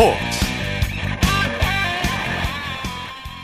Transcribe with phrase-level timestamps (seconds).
[0.00, 0.16] 스포츠.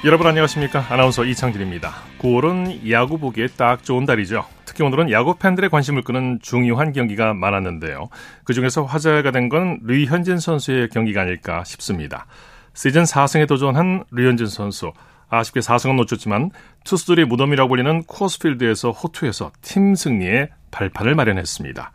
[0.06, 0.86] 여러분 안녕하십니까?
[0.88, 1.93] 아나운서 이창진입니다.
[2.18, 4.46] 9월은 야구 보기에 딱 좋은 달이죠.
[4.64, 8.09] 특히 오늘은 야구 팬들의 관심을 끄는 중요한 경기가 많았는데요.
[8.45, 12.24] 그중에서 화제가 된 건 류현진 선수의 경기가 아닐까 싶습니다.
[12.73, 14.95] 시즌 4승에 도전한 류현진 선수.
[15.29, 16.52] 아쉽게 4승은 놓쳤지만
[16.84, 21.93] 투수들이 무덤이라고 불리는 코어스필드에서 호투해서 팀 승리에 발판을 마련했습니다.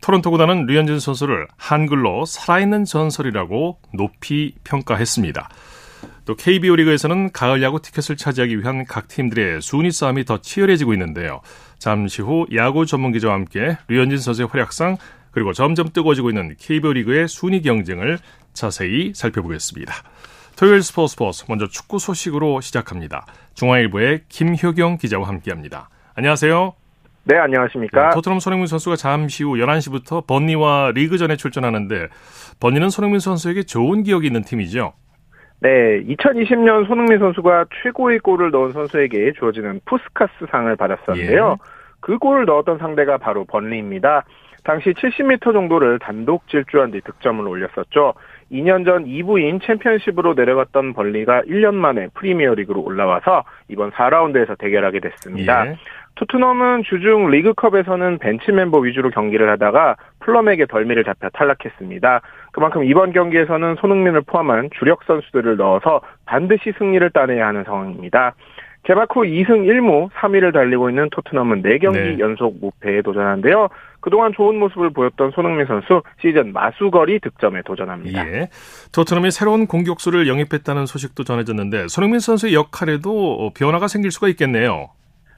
[0.00, 5.48] 토론토 구단은 류현진 선수를 한글로 살아있는 전설이라고 높이 평가했습니다.
[6.24, 11.40] 또 KBO 리그에서는 가을 야구 티켓을 차지하기 위한 각 팀들의 순위 싸움이 더 치열해지고 있는데요.
[11.78, 14.96] 잠시 후 야구 전문 기자와 함께 류현진 선수의 활약상
[15.32, 18.18] 그리고 점점 뜨거워지고 있는 KBO 리그의 순위 경쟁을
[18.52, 19.94] 자세히 살펴보겠습니다.
[20.56, 23.26] 토요일 스포츠 스포츠 먼저 축구 소식으로 시작합니다.
[23.54, 25.88] 중앙일보의 김효경 기자와 함께합니다.
[26.14, 26.79] 안녕하세요.
[27.30, 28.08] 네, 안녕하십니까.
[28.08, 32.08] 네, 토트넘 손흥민 선수가 잠시 후 11시부터 번리와 리그전에 출전하는데
[32.58, 34.94] 번리는 손흥민 선수에게 좋은 기억이 있는 팀이죠.
[35.60, 41.50] 네, 2020년 손흥민 선수가 최고의 골을 넣은 선수에게 주어지는 푸스카스 상을 받았었는데요.
[41.52, 41.64] 예.
[42.00, 44.24] 그 골을 넣었던 상대가 바로 번리입니다.
[44.64, 48.14] 당시 70m 정도를 단독 질주한 뒤 득점을 올렸었죠.
[48.50, 55.68] 2년 전 2부인 챔피언십으로 내려갔던 번리가 1년 만에 프리미어리그로 올라와서 이번 4라운드에서 대결하게 됐습니다.
[55.68, 55.76] 예.
[56.20, 62.20] 토트넘은 주중 리그컵에서는 벤치 멤버 위주로 경기를 하다가 플럼에게 덜미를 잡혀 탈락했습니다.
[62.52, 68.34] 그만큼 이번 경기에서는 손흥민을 포함한 주력 선수들을 넣어서 반드시 승리를 따내야 하는 상황입니다.
[68.82, 72.18] 개막 후 2승 1무 3위를 달리고 있는 토트넘은 4경기 네.
[72.18, 73.68] 연속 무패에 도전하는데요.
[74.00, 78.26] 그동안 좋은 모습을 보였던 손흥민 선수 시즌 마수거리 득점에 도전합니다.
[78.26, 78.48] 예.
[78.92, 84.90] 토트넘이 새로운 공격수를 영입했다는 소식도 전해졌는데 손흥민 선수의 역할에도 변화가 생길 수가 있겠네요.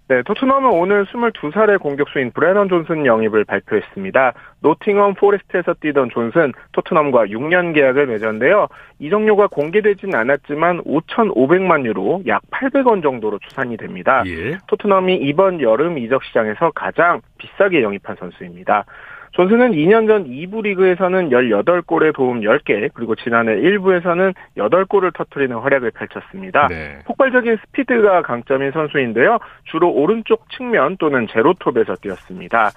[0.08, 4.32] 네, 토트넘은 오늘 22살의 공격수인 브레넌 존슨 영입을 발표했습니다.
[4.60, 8.66] 노팅엄 포레스트에서 뛰던 존슨, 토트넘과 6년 계약을 맺었는데요.
[8.98, 14.24] 이적료가 공개되진 않았지만 5,500만 유로, 약 800원 정도로 추산이 됩니다.
[14.26, 14.58] 예.
[14.66, 18.84] 토트넘이 이번 여름 이적 시장에서 가장 비싸게 영입한 선수입니다.
[19.32, 26.68] 존슨은 2년 전 2부 리그에서는 18골에 도움 10개, 그리고 지난해 1부에서는 8골을 터트리는 활약을 펼쳤습니다.
[26.68, 26.98] 네.
[27.06, 29.38] 폭발적인 스피드가 강점인 선수인데요.
[29.64, 32.70] 주로 오른쪽 측면 또는 제로톱에서 뛰었습니다.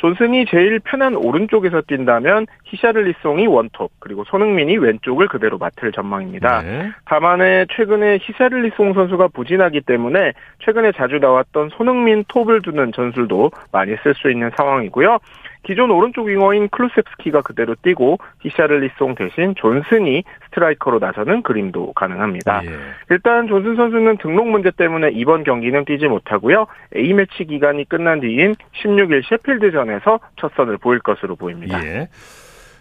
[0.00, 6.62] 존슨이 제일 편한 오른쪽에서 뛴다면 히샤를리송이 원톱 그리고 손흥민이 왼쪽을 그대로 맡을 전망입니다.
[6.62, 6.90] 네.
[7.04, 10.32] 다만에 최근에 히샤를리송 선수가 부진하기 때문에
[10.64, 15.18] 최근에 자주 나왔던 손흥민 톱을 두는 전술도 많이 쓸 수 있는 상황이고요.
[15.62, 22.62] 기존 오른쪽 윙어인 쿨루셉스키가 그대로 뛰고 히샤를리송 대신 존슨이 스트라이커로 나서는 그림도 가능합니다.
[22.64, 22.70] 예.
[23.10, 26.66] 일단 존슨 선수는 등록 문제 때문에 이번 경기는 뛰지 못하고요.
[26.96, 31.84] A매치 기간이 끝난 뒤인 16일 셰필드전에서 첫 선을 보일 것으로 보입니다.
[31.84, 32.08] 예.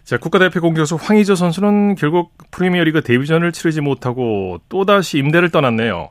[0.04, 6.10] 자, 국가대표 공격수 황의조 선수는 결국 프리미어리그 데뷔전을 치르지 못하고 또다시 임대를 떠났네요.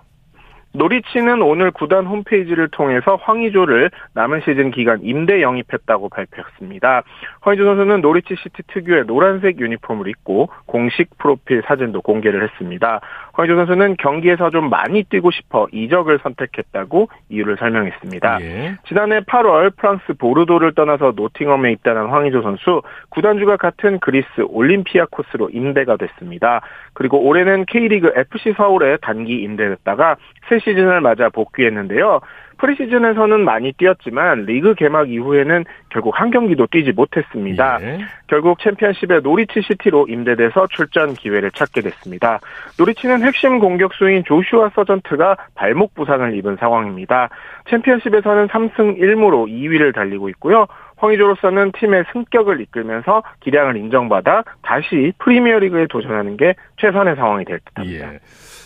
[0.72, 7.02] 노리치는 오늘 구단 홈페이지를 통해서 황의조를 남은 시즌 기간 임대 영입했다고 발표했습니다.
[7.40, 13.00] 황의조 선수는 노리치 시티 특유의 노란색 유니폼을 입고 공식 프로필 사진도 공개를 했습니다.
[13.38, 18.41] 황의조 선수는 경기에서 좀 많이 뛰고 싶어 이적을 선택했다고 이유를 설명했습니다.
[18.41, 18.76] 예.
[18.88, 25.97] 지난해 8월 프랑스 보르도를 떠나서 노팅엄에 입단한 황의조 선수 구단주가 같은 그리스 올림피아 코스로 임대가
[25.97, 26.62] 됐습니다.
[26.94, 30.16] 그리고 올해는 K리그 FC 서울에 단기 임대됐다가
[30.48, 32.21] 새 시즌을 맞아 복귀했는데요.
[32.58, 37.78] 프리시즌에서는 많이 뛰었지만 리그 개막 이후에는 결국 한 경기도 뛰지 못했습니다.
[37.80, 37.98] 예.
[38.26, 42.41] 결국 챔피언십의 노리치 시티로 임대돼서 출전 기회를 찾게 됐습니다.
[42.78, 47.30] 노리치는 핵심 공격수인 조슈아 서전트가 발목 부상을 입은 상황입니다.
[47.70, 50.66] 챔피언십에서는 3승 1무로 2위를 달리고 있고요.
[50.98, 58.14] 황의조로서는 팀의 승격을 이끌면서 기량을 인정받아 다시 프리미어리그에 도전하는 게 최선의 상황이 될 듯합니다.
[58.14, 58.18] 예.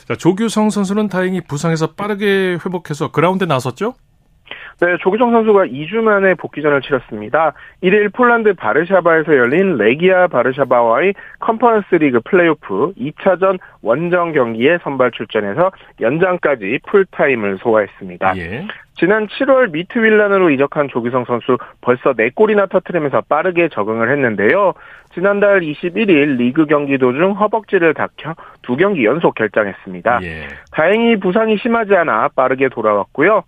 [0.08, 3.94] 자, 조규성 선수는 다행히 부상에서 빠르게 회복해서 그라운드에 나섰죠?
[4.80, 7.52] 네, 조규성 선수가 2주 만에 복귀전을 치렀습니다.
[7.82, 15.70] 1일 폴란드 바르샤바에서 열린 레기아 바르샤바와의 컨퍼런스 리그 플레이오프 2차전 원정 경기에 선발 출전해서
[16.00, 18.36] 연장까지 풀타임을 소화했습니다.
[18.38, 18.66] 예.
[18.94, 24.74] 지난 7월 미트윌란으로 이적한 조규성 선수 벌써 4골이나 터트리면서 빠르게 적응을 했는데요.
[25.14, 30.20] 지난달 21일 리그 경기 도중 허벅지를 다쳐 두 경기 연속 결장했습니다.
[30.22, 30.48] 예.
[30.72, 33.44] 다행히 부상이 심하지 않아 빠르게 돌아왔고요.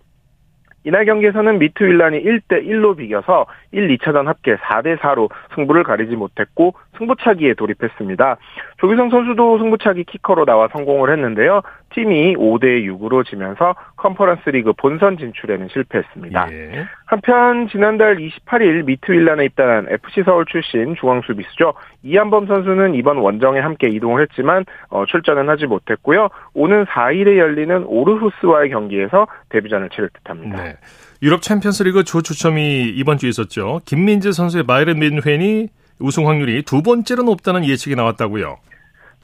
[0.85, 7.53] 이날 경기에서는 미트윌란이 1대 1로 비겨서 1, 2차전 합계 4대 4로 승부를 가리지 못했고 승부차기에
[7.55, 8.37] 돌입했습니다.
[8.77, 11.61] 조규성 선수도 승부차기 키커로 나와 성공을 했는데요.
[11.93, 16.47] 팀이 5대 6으로 지면서 컨퍼런스 리그 본선 진출에는 실패했습니다.
[16.51, 16.85] 예.
[17.05, 21.73] 한편 지난달 28일 미트윌란에 입단한 FC 서울 출신 중앙 수비수죠.
[22.03, 26.29] 이한범 선수는 이번 원정에 함께 이동을 했지만 어, 출전은 하지 못했고요.
[26.53, 30.63] 오는 4일에 열리는 오르후스와의 경기에서 데뷔전을 치를 듯합니다.
[30.63, 30.75] 네.
[31.21, 33.79] 유럽 챔피언스리그 조 추첨이 이번 주에 있었죠.
[33.85, 35.69] 김민재 선수의 바이에른 뮌헨이
[35.99, 38.57] 우승 확률이 두 번째로 높다는 예측이 나왔다고요.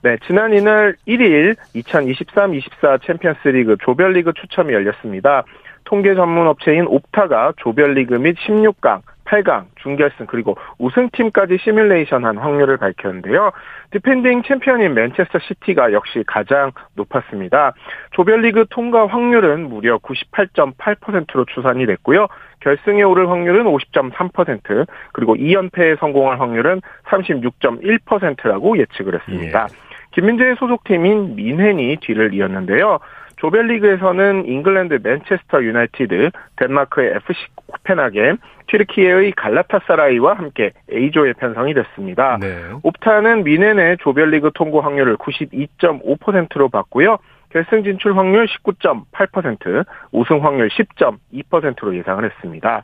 [0.04, 5.44] 네, 지난 이날 1일 2023-24 챔피언스리그 조별리그 추첨이 열렸습니다.
[5.84, 13.52] 통계 전문 업체인 옵타가 조별리그 및 16강, 8강, 준결승 그리고 우승팀까지 시뮬레이션한 확률을 밝혔는데요.
[13.92, 17.74] 디펜딩 챔피언인 맨체스터 시티가 역시 가장 높았습니다.
[18.12, 22.28] 조별리그 통과 확률은 무려 98.8%로 추산이 됐고요.
[22.60, 29.68] 결승에 오를 확률은 50.3% 그리고 2연패에 성공할 확률은 36.1%라고 예측을 했습니다.
[29.70, 29.92] 예.
[30.12, 33.00] 김민재의 소속팀인 뮌헨이 뒤를 이었는데요.
[33.42, 42.38] 조별리그에서는 잉글랜드 맨체스터 유나이티드, 덴마크의 FC 코펜하겐, 튀르키예의 갈라타사라이와 함께 A조에 편성이 됐습니다.
[42.40, 42.56] 네.
[42.84, 47.18] 옵타는 뮌헨의 조별리그 통과 확률을 92.5%로 봤고요.
[47.50, 52.84] 결승 진출 확률 19.8%, 우승 확률 10.2%로 예상을 했습니다.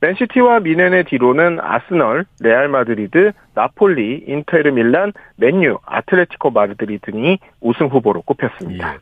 [0.00, 8.20] 맨시티와 뮌헨의 뒤로는 아스널, 레알 마드리드, 나폴리, 인테르 밀란, 맨유, 아틀레티코 마드리드 등이 우승 후보로
[8.22, 8.94] 꼽혔습니다.
[8.94, 8.98] 예.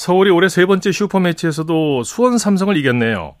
[0.00, 3.34] 서울이 올해 세 번째 슈퍼매치에서도 수원 삼성을 이겼네요.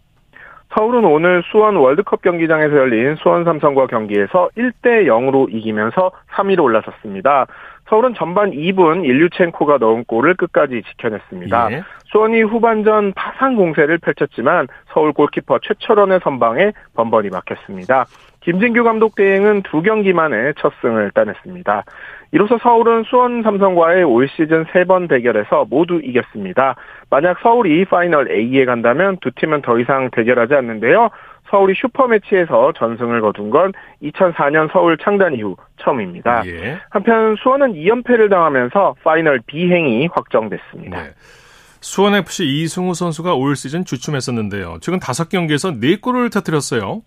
[0.74, 7.46] 서울은 오늘 수원 월드컵 경기장에서 열린 수원 삼성과 경기에서 1대 0으로 이기면서 3위로 올라섰습니다.
[7.88, 11.72] 서울은 전반 2분 일류첸코가 넣은 골을 끝까지 지켜냈습니다.
[11.72, 11.82] 예.
[12.04, 18.04] 수원이 후반전 파상 공세를 펼쳤지만 서울 골키퍼 최철원의 선방에 번번이 막혔습니다.
[18.40, 21.84] 김진규 감독 대행은 두 경기 만에 첫 승을 따냈습니다.
[22.32, 26.76] 이로써 서울은 수원 삼성과의 올 시즌 세 번 대결에서 모두 이겼습니다.
[27.10, 31.10] 만약 서울이 파이널 A에 간다면 두 팀은 더 이상 대결하지 않는데요.
[31.50, 33.72] 서울이 슈퍼매치에서 전승을 거둔 건
[34.02, 36.42] 2004년 서울 창단 이후 처음입니다.
[36.46, 36.78] 예.
[36.90, 41.02] 한편 수원은 2연패를 당하면서 파이널 B행이 확정됐습니다.
[41.02, 41.10] 네.
[41.80, 44.78] 수원FC 이승우 선수가 올 시즌 주춤했었는데요.
[44.80, 47.02] 지금 5경기에서 4골을 터뜨렸어요.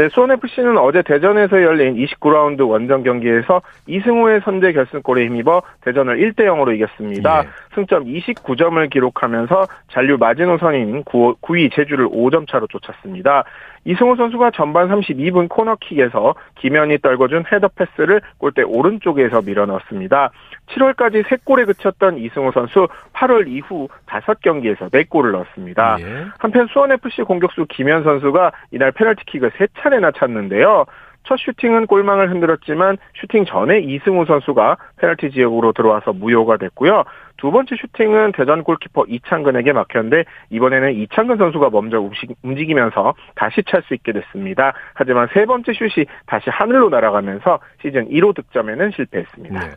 [0.00, 6.74] 네, 수원FC는 어제 대전에서 열린 29라운드 원정 경기에서 이승우의 선제 결승골에 힘입어 대전을 1대 0으로
[6.74, 7.44] 이겼습니다.
[7.44, 7.48] 예.
[7.74, 13.44] 승점 29점을 기록하면서 잔류 마지노선인 9, 9위 제주를 5점 차로 쫓았습니다.
[13.84, 20.30] 이승우 선수가 전반 32분 코너킥에서 김현이 떨궈준 헤더 패스를 골대 오른쪽에서 밀어넣었습니다.
[20.74, 25.96] 7월까지 3골에 그쳤던 이승우 선수 8월 이후 5경기에서 4골을 넣었습니다.
[26.00, 26.26] 예.
[26.38, 30.86] 한편 수원FC 공격수 김현 선수가 이날 페널티킥을 3차례나 찼는데요.
[31.24, 37.04] 첫 슈팅은 골망을 흔들었지만 슈팅 전에 이승우 선수가 페널티 지역으로 들어와서 무효가 됐고요.
[37.36, 42.10] 두 번째 슈팅은 대전 골키퍼 이창근에게 막혔는데 이번에는 이창근 선수가 먼저
[42.42, 44.72] 움직이면서 다시 찰 수 있게 됐습니다.
[44.94, 49.60] 하지만 세 번째 슛이 다시 하늘로 날아가면서 시즌 1호 득점에는 실패했습니다.
[49.60, 49.70] 네.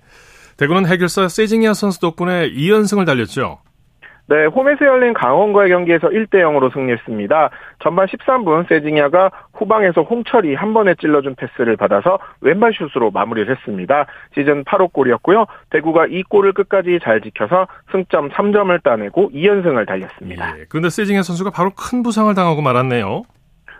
[0.57, 3.59] 대구는 해결사 세징야 선수 덕분에 2연승을 달렸죠.
[4.25, 7.49] 네, 홈에서 열린 강원과의 경기에서 1대 0으로 승리했습니다.
[7.83, 14.05] 전반 13분 세징야가 후방에서 홍철이 한 번에 찔러준 패스를 받아서 왼발 슛으로 마무리를 했습니다.
[14.33, 15.45] 시즌 8호 골이었고요.
[15.71, 20.57] 대구가 이 골을 끝까지 잘 지켜서 승점 3점을 따내고 2연승을 달렸습니다.
[20.57, 23.23] 예, 그런데 세징야 선수가 바로 큰 부상을 당하고 말았네요.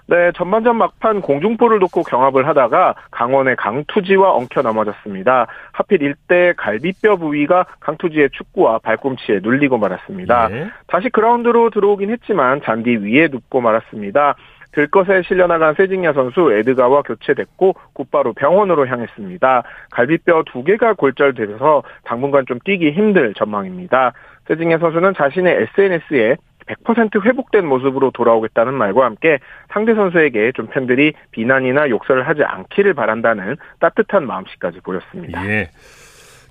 [0.07, 5.47] 네, 전반전 막판 공중볼을 놓고 경합을 하다가 강원의 강투지와 엉켜 넘어졌습니다.
[5.71, 10.49] 하필 일대 갈비뼈 부위가 강투지의 축구와 발꿈치에 눌리고 말았습니다.
[10.51, 10.67] 예.
[10.87, 14.35] 다시 그라운드로 들어오긴 했지만 잔디 위에 눕고 말았습니다.
[14.73, 19.63] 들것에 실려나간 세징야 선수 에드가와 교체됐고 곧바로 병원으로 향했습니다.
[19.91, 24.13] 갈비뼈 두 개가 골절돼서 당분간 좀 뛰기 힘들 전망입니다.
[24.47, 26.35] 세징야 선수는 자신의 SNS에
[26.67, 29.39] 100% 회복된 모습으로 돌아오겠다는 말과 함께
[29.71, 35.47] 상대 선수에게 좀 팬들이 비난이나 욕설을 하지 않기를 바란다는 따뜻한 마음씨까지 보였습니다.
[35.47, 35.69] 예.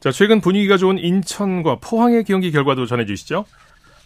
[0.00, 3.44] 자, 최근 분위기가 좋은 인천과 포항의 경기 결과도 전해주시죠.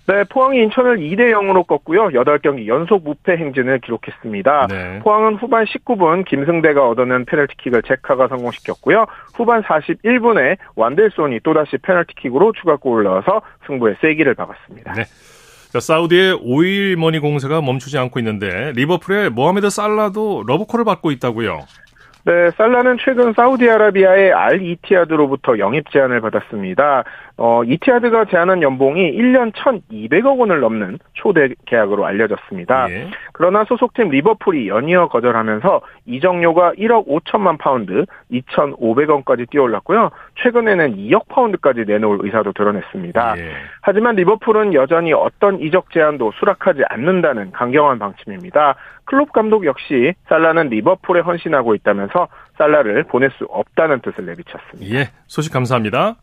[0.07, 2.09] 네, 포항이 인천을 2대 0으로 꺾고요.
[2.11, 4.67] 8경기 연속 무패 행진을 기록했습니다.
[4.69, 4.99] 네.
[5.01, 9.07] 포항은 후반 19분 김승대가 얻어낸 페널티킥을 제카가 성공시켰고요.
[9.35, 14.93] 후반 41분에 완델손이 또다시 페널티킥으로 추가골을 넣어서 승부에 쐐기를 박았습니다.
[14.93, 15.03] 네.
[15.77, 21.61] 자, 사우디의 오일 머니 공사가 멈추지 않고 있는데 리버풀의 모하메드 살라도 러브콜을 받고 있다고요.
[22.25, 27.05] 네, 살라는 최근 사우디아라비아의 알 이티하드로부터 영입 제안을 받았습니다.
[27.39, 32.91] 어, 이티하드가 제안한 연봉이 1년 1,200억 원을 넘는 초대형 계약으로 알려졌습니다.
[32.91, 33.11] 예.
[33.33, 40.11] 그러나 소속팀 리버풀이 연이어 거절하면서 이적료가 1억 5천만 파운드, 2,500원까지 뛰어올랐고요.
[40.43, 43.35] 최근에는 2억 파운드까지 내놓을 의사도 드러냈습니다.
[43.39, 43.53] 예.
[43.83, 48.77] 하지만 리버풀은 여전히 어떤 이적 제안도 수락하지 않는다는 강경한 방침입니다.
[49.05, 54.99] 클롭 감독 역시 살라는 리버풀에 헌신하고 있다면서 살라를 보낼 수 없다는 뜻을 내비쳤습니다.
[54.99, 56.17] 예, 소식 감사합니다.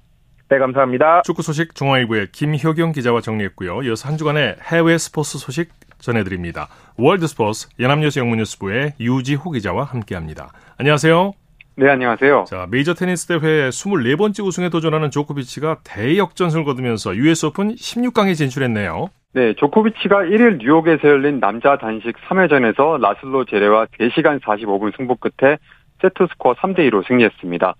[0.50, 1.21] 네, 감사합니다.
[1.23, 3.83] 축구 소식 중앙일보의 김효경 기자와 정리했고요.
[3.83, 5.69] 이어서 한 주간의 해외 스포츠 소식
[6.00, 6.67] 전해드립니다.
[6.97, 10.51] 월드 스포츠 연합뉴스 영문뉴스부의 유지호 기자와 함께합니다.
[10.77, 11.33] 안녕하세요.
[11.75, 12.43] 네, 안녕하세요.
[12.47, 19.07] 자, 메이저 테니스 대회 24번째 우승에 도전하는 조코비치가 대역전승을 거두면서 US 오픈 16강에 진출했네요.
[19.33, 25.57] 네, 조코비치가 1일 뉴욕에서 열린 남자 단식 3회전에서 라슬로 제레와 4시간 45분 승부 끝에
[26.01, 27.73] 세트 스코어 3대 2로 승리했습니다.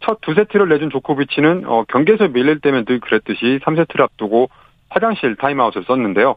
[0.00, 4.48] 첫 두 세트를 내준 조코비치는 어, 경기에서 밀릴 때면 늘 그랬듯이 3세트를 앞두고
[4.88, 6.36] 화장실 타임아웃을 썼는데요.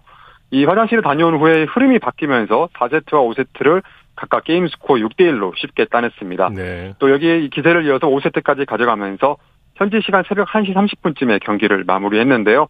[0.52, 3.84] 이 화장실을 다녀온 후에 흐름이 바뀌면서 4세트와 5세트를
[4.16, 6.50] 각각 게임 스코어 6대 1로 쉽게 따냈습니다.
[6.50, 6.94] 네.
[7.00, 9.38] 또 여기에 이 기세를 이어서 5세트까지 가져가면서
[9.76, 12.68] 현지 시간 새벽 1시 30분쯤에 경기를 마무리했는데요.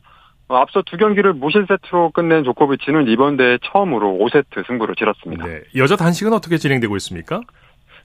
[0.50, 5.46] 어, 앞서 두 경기를 무실 세트로 끝낸 조코비치는 이번 대회 처음으로 5세트 승부를 치렀습니다.
[5.46, 5.62] 네.
[5.76, 7.42] 여자 단식은 어떻게 진행되고 있습니까?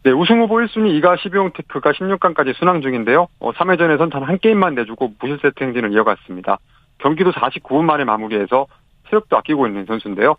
[0.04, 3.26] 네, 우승 후보 1순위 이가 12용 테크가 16강까지 순항 중인데요.
[3.40, 6.58] 어, 3회전에선 단 한 게임만 내주고 무실 세트 행진을 이어갔습니다.
[6.99, 8.66] 경기도 49분 만에 마무리해서
[9.08, 10.37] 체력도 아끼고 있는 선수인데요.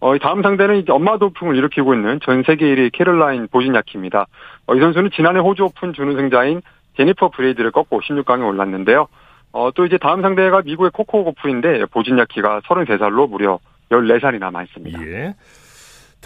[0.00, 4.26] 어, 다음 상대는 이제 엄마 돌풍을 일으키고 있는 전 세계 1위 캐롤라인 보즈니아키입니다.
[4.66, 6.62] 어, 이 선수는 지난해 호주 오픈 준우승자인
[6.96, 9.08] 제니퍼 브레이디를 꺾고 16강에 올랐는데요.
[9.50, 13.58] 어, 또 이제 다음 상대가 미국의 코코 고프인데 보즈니아키가 33살로 무려
[13.90, 15.02] 14살이나 많습니다.
[15.04, 15.34] 예.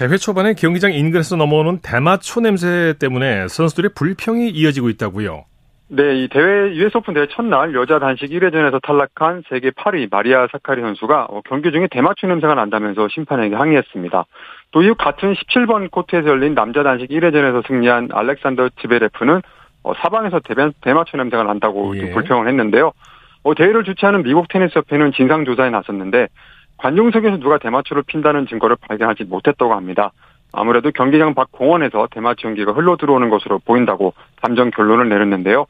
[0.02, 5.44] 대회 초반에 경기장 인근에서 넘어오는 대마초 냄새 때문에 선수들의 불평이 이어지고 있다고요.
[5.90, 10.80] 네, 이 대회 US 오픈 대회 첫날 여자 단식 1회전에서 탈락한 세계 8위 마리아 사카리
[10.80, 14.24] 선수가 어, 경기 중에 대마초 냄새가 난다면서 심판에게 항의했습니다.
[14.72, 19.40] 또 이후 같은 17번 코트에서 열린 남자 단식 1회전에서 승리한 알렉산더 지베레프는
[19.84, 20.40] 어, 사방에서
[20.80, 22.10] 대마초 냄새가 난다고 예.
[22.10, 22.90] 불평을 했는데요.
[23.44, 26.26] 어, 대회를 주최하는 미국 테니스 협회는 진상 조사에 나섰는데
[26.82, 30.10] 관중석에서 누가 대마초를 핀다는 증거를 발견하지 못했다고 합니다.
[30.52, 35.66] 아무래도 경기장 밖 공원에서 대마초 연기가 흘러 들어오는 것으로 보인다고 감정 결론을 내렸는데요.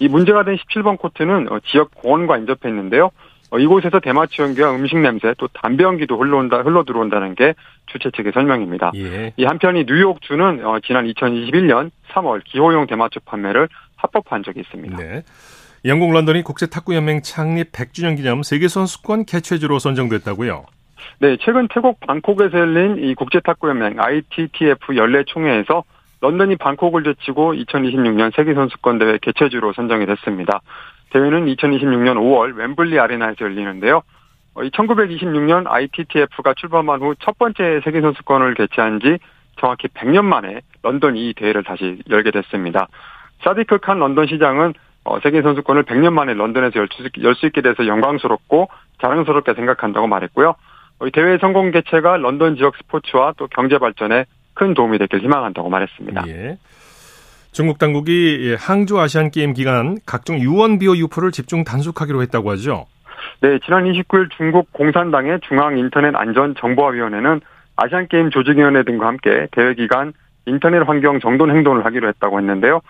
[0.00, 3.10] 이 문제가 된 17번 코트는 어, 지역 공원과 인접해 있는데요.
[3.50, 7.54] 어, 이곳에서 대마초 연기와 음식 냄새 또 담배 연기도 흘러온다 흘러 들어온다는 게
[7.86, 8.92] 주최 측의 설명입니다.
[8.96, 9.32] 예.
[9.36, 14.96] 이 한편이 뉴욕 주는 어, 지난 2021년 3월 기호용 대마초 판매를 합법화한 적이 있습니다.
[14.96, 15.22] 네.
[15.86, 20.66] 영국 런던이 국제 탁구 연맹 창립 100주년 기념 세계 선수권 개최지로 선정됐다고요?
[21.20, 25.84] 네, 최근 태국 방콕에서 열린 이 국제 탁구 연맹 ITTF 연례 총회에서
[26.20, 30.60] 런던이 방콕을 제치고 2026년 세계 선수권 대회 개최지로 선정이 됐습니다.
[31.10, 34.02] 대회는 2026년 5월 웸블리 아레나에서 열리는데요.
[34.54, 39.18] 1926년 어, ITTF가 출범한 후 첫 번째 세계 선수권을 개최한 지
[39.58, 42.88] 정확히 100년 만에 런던이 이 대회를 다시 열게 됐습니다.
[43.42, 46.78] 사디크 칸 런던 시장은 어, 세계 선수권을 100년 만에 런던에서
[47.22, 48.68] 열 수 있게 돼서 영광스럽고
[49.00, 50.54] 자랑스럽게 생각한다고 말했고요.
[50.98, 55.70] 어, 이 대회 성공 개최가 런던 지역 스포츠와 또 경제 발전에 큰 도움이 되길 희망한다고
[55.70, 56.24] 말했습니다.
[56.28, 56.58] 예.
[57.52, 62.86] 중국 당국이 항주 아시안 게임 기간 각종 유언비어 유포를 집중 단속하기로 했다고 하죠.
[63.40, 67.40] 네, 지난 29일 중국 공산당의 중앙 인터넷 안전 정보화위원회는
[67.76, 70.12] 아시안 게임 조직위원회 등과 함께 대회 기간
[70.46, 72.80] 인터넷 환경 정돈 행동을 하기로 했다고 했는데요.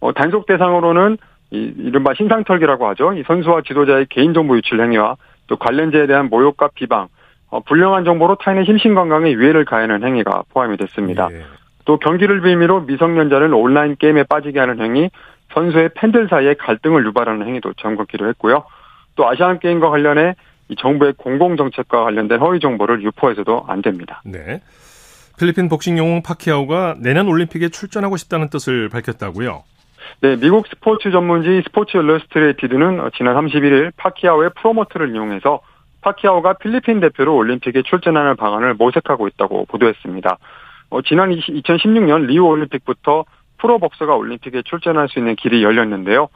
[0.00, 1.16] 어, 단속 대상으로는
[1.50, 3.12] 이, 이른바 신상털기라고 하죠.
[3.12, 5.16] 이 선수와 지도자의 개인정보 유출 행위와
[5.46, 7.08] 또 관련자에 대한 모욕과 비방,
[7.48, 11.28] 어, 불량한 정보로 타인의 심신 건강에 위해를 가하는 행위가 포함이 됐습니다.
[11.32, 11.42] 예.
[11.84, 15.10] 또 경기를 빌미로 미성년자를 온라인 게임에 빠지게 하는 행위,
[15.52, 18.64] 선수의 팬들 사이에 갈등을 유발하는 행위도 점검기로 했고요.
[19.16, 20.36] 또 아시안 게임과 관련해
[20.68, 24.22] 이 정부의 공공 정책과 관련된 허위 정보를 유포해서도 안 됩니다.
[24.24, 24.60] 네.
[25.36, 29.64] 필리핀 복싱 영웅 파키아오가 내년 올림픽에 출전하고 싶다는 뜻을 밝혔다고요.
[30.20, 35.60] 네, 미국 스포츠 전문지 스포츠 일러스트레이티드는 지난 31일 파키아오의 프로모터를 인용해서
[36.02, 40.38] 파키아오가 필리핀 대표로 올림픽에 출전하는 방안을 모색하고 있다고 보도했습니다.
[40.90, 43.24] 어, 지난 2016년 리우 올림픽부터
[43.58, 46.28] 프로 복서가 올림픽에 출전할 수 있는 길이 열렸는데요.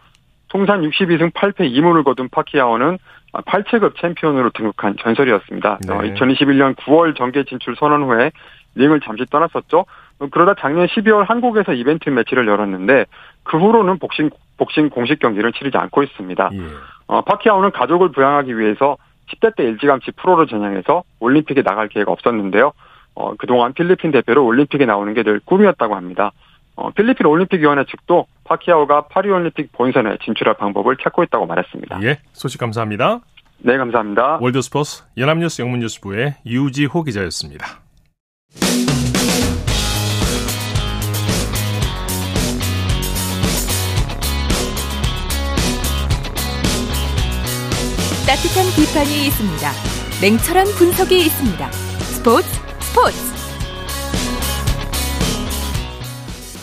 [0.49, 2.99] 통산 62승 8패 2무를 거둔 파키아오는
[3.33, 5.79] 8체급 챔피언으로 등극한 전설이었습니다.
[5.89, 5.95] 네.
[5.95, 8.31] 어, 2021년 9월 정계 진출 선언 후에
[8.77, 9.87] 링을 잠시 떠났었죠.
[10.31, 13.07] 그러다 작년 12월 한국에서 이벤트 매치를 열었는데
[13.45, 16.51] 그 후로는 복싱 복싱 공식 경기를 치르지 않고 있습니다.
[16.53, 16.59] 예.
[17.07, 18.97] 어, 파키아오는 가족을 부양하기 위해서
[19.33, 22.73] 10대 때 일찌감치 프로로 전향해서 올림픽에 나갈 계획 없었는데요.
[23.15, 26.33] 어, 그동안 필리핀 대표로 올림픽에 나오는 게 늘 꿈이었다고 합니다.
[26.77, 32.03] 어, 필리핀 올림픽위원회 측도 파키아오가 파리올림픽 본선에 진출할 방법을 찾고 있다고 말했습니다.
[32.03, 33.21] 예, 소식 감사합니다.
[33.59, 34.39] 네, 감사합니다.
[34.41, 37.67] 월드스포스 연합뉴스 영문뉴스부의 유지호 기자였습니다.
[48.27, 49.71] 따뜻한 비판이 있습니다.
[50.23, 51.73] 냉철한 분석이 있습니다.
[51.73, 52.49] 스포츠
[52.81, 53.19] 스포츠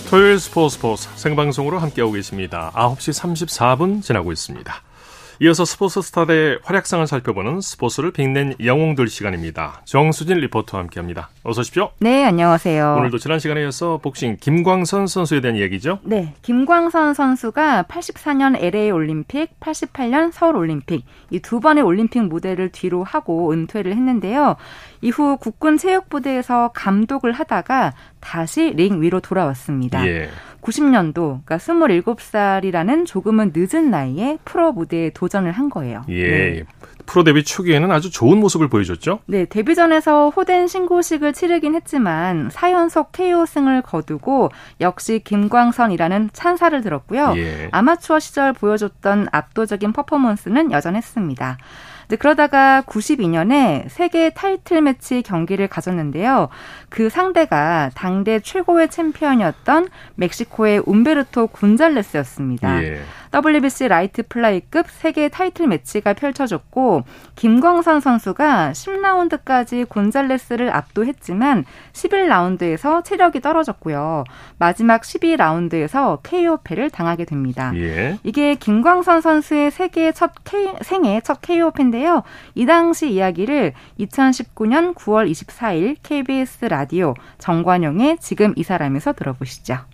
[0.09, 2.71] 토요일 스포츠 스포츠 생방송으로 함께하고 계십니다.
[2.73, 4.73] 9시 34분 지나고 있습니다.
[5.43, 9.81] 이어서 스포츠 스타들의 활약상을 살펴보는 스포츠를 빛낸 영웅들 시간입니다.
[9.85, 11.29] 정수진 리포터와 함께합니다.
[11.41, 11.89] 어서 오십시오.
[11.99, 12.97] 네, 안녕하세요.
[12.99, 15.97] 오늘도 지난 시간에 이어서 복싱 김광선 선수에 대한 얘기죠.
[16.03, 23.03] 네, 김광선 선수가 84년 LA 올림픽, 88년 서울 올림픽 이 두 번의 올림픽 무대를 뒤로
[23.03, 24.57] 하고 은퇴를 했는데요.
[25.01, 30.05] 이후 국군 체육부대에서 감독을 하다가 다시 링 위로 돌아왔습니다.
[30.07, 30.29] 예.
[30.61, 36.03] 90년도, 그러니까 27살이라는 조금은 늦은 나이에 프로 무대에 도전을 한 거예요.
[36.09, 36.27] 예.
[36.29, 36.63] 네.
[37.05, 39.19] 프로 데뷔 초기에는 아주 좋은 모습을 보여줬죠.
[39.25, 44.49] 네, 데뷔전에서 호된 신고식을 치르긴 했지만 4연속 KO승을 거두고
[44.79, 47.33] 역시 김광선이라는 찬사를 들었고요.
[47.37, 47.69] 예.
[47.71, 51.57] 아마추어 시절 보여줬던 압도적인 퍼포먼스는 여전했습니다.
[52.11, 56.49] 네, 그러다가 92년에 세계 타이틀 매치 경기를 가졌는데요.
[56.89, 62.83] 그 상대가 당대 최고의 챔피언이었던 멕시코의 움베르토 곤잘레스였습니다.
[62.83, 63.01] 예.
[63.33, 67.03] WBC 라이트 플라이급 세계 타이틀 매치가 펼쳐졌고
[67.35, 74.25] 김광선 선수가 10라운드까지 곤잘레스를 압도했지만 11라운드에서 체력이 떨어졌고요.
[74.57, 77.71] 마지막 12라운드에서 KO패를 당하게 됩니다.
[77.75, 78.19] 예.
[78.23, 82.23] 이게 김광선 선수의 세계 첫 K, 생애 첫 KO패인데요.
[82.55, 89.90] 이 당시 이야기를 2019년 9월 24일 KBS 라디오 정관용의 지금 이 사람에서 들어보시죠.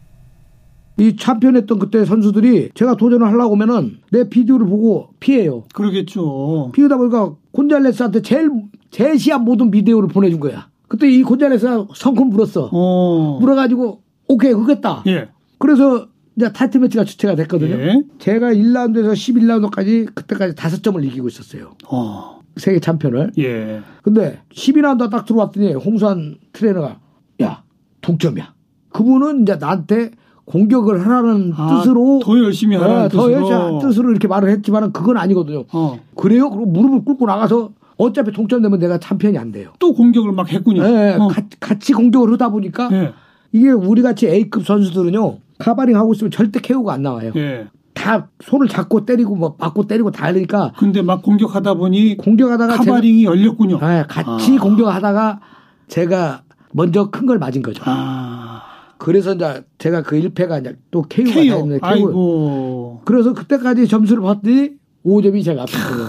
[0.99, 5.63] 이 참편했던 그때 선수들이 제가 도전을 하려고 하면은 내 비디오를 보고 피해요.
[5.73, 6.71] 그러겠죠.
[6.73, 8.49] 피하다 보니까 곤잘레스한테 제일
[8.89, 10.69] 제시한 모든 비디오를 보내준 거야.
[10.87, 12.69] 그때 이 곤잘레스가 성큼 물었어.
[12.71, 13.37] 어.
[13.39, 15.03] 물어가지고 오케이 그겠다.
[15.07, 15.29] 예.
[15.59, 17.75] 그래서 이제 타이틀 매치가 주체가 됐거든요.
[17.75, 18.03] 예.
[18.19, 21.71] 제가 1라운드에서 11라운드까지 그때까지 다섯 점을 이기고 있었어요.
[21.89, 22.39] 어.
[22.55, 23.31] 세계 챔피언을.
[23.37, 23.81] 예.
[24.01, 26.99] 근데 12라운드 딱 들어왔더니 홍수환 트레이너가
[27.41, 27.63] 야
[28.01, 28.53] 동점이야.
[28.89, 30.11] 그분은 이제 나한테
[30.47, 33.31] 공격을 하라는 아, 뜻으로 더 열심히 하라는 네, 더 뜻으로.
[33.33, 35.65] 열심히 하라는 뜻으로 이렇게 말을 했지만은 그건 아니거든요.
[35.73, 35.99] 어.
[36.15, 36.49] 그래요?
[36.49, 39.71] 그리고 무릎을 꿇고 나가서 어차피 동점되면 내가 챔피언이 안 돼요.
[39.79, 40.83] 또 공격을 막 했군요.
[40.83, 41.27] 네, 어.
[41.27, 43.13] 가- 같이 공격을 하다 보니까 예.
[43.51, 47.31] 이게 우리 같이 A급 선수들은요 카바링 하고 있으면 절대 KO가 안 나와요.
[47.35, 47.67] 예.
[47.93, 52.85] 다 손을 잡고 때리고 뭐 맞고 때리고 다 하니까 근데 막 공격하다 보니 공격하다가 제가
[52.85, 53.79] 카바링이 열렸군요.
[53.79, 54.61] 네, 같이 아.
[54.61, 55.39] 공격하다가
[55.87, 57.81] 제가 먼저 큰 걸 맞은 거죠.
[57.85, 58.61] 아.
[58.97, 61.55] 그래서 이제 제가 그 1패가 이제 또 KO가 KO.
[61.55, 61.87] 됐는데 KO.
[61.87, 63.01] 아이고.
[63.05, 64.71] 그래서 그때까지 점수를 봤더니
[65.05, 66.07] 5점이 제가 앞섰어요.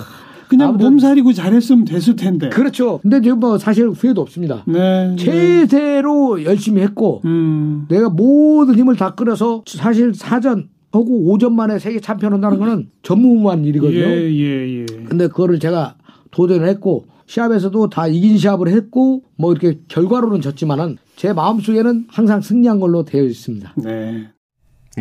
[0.48, 2.48] 그냥 아무튼- 몸살이고 잘했으면 됐을 텐데.
[2.48, 2.98] 그렇죠.
[3.02, 4.64] 근데 지금 뭐 사실 후회도 없습니다.
[4.66, 5.14] 네.
[5.14, 5.16] 네.
[5.16, 7.86] 최대로 열심히 했고 음.
[7.88, 11.04] 내가 모든 힘을 다 끌어서 사실 사전 하고
[11.36, 13.98] 5점 만에 세계 챔피언 한다는 거는 전무후무한 일이거든요.
[14.00, 14.86] 예, 예, 예.
[15.04, 15.96] 근데 그거를 제가
[16.30, 22.78] 도전을 했고 시합에서도 다 이긴 시합을 했고 뭐 이렇게 결과로는 졌지만은 제 마음속에는 항상 승리한
[22.78, 23.74] 걸로 되어 있습니다.
[23.78, 24.30] 네.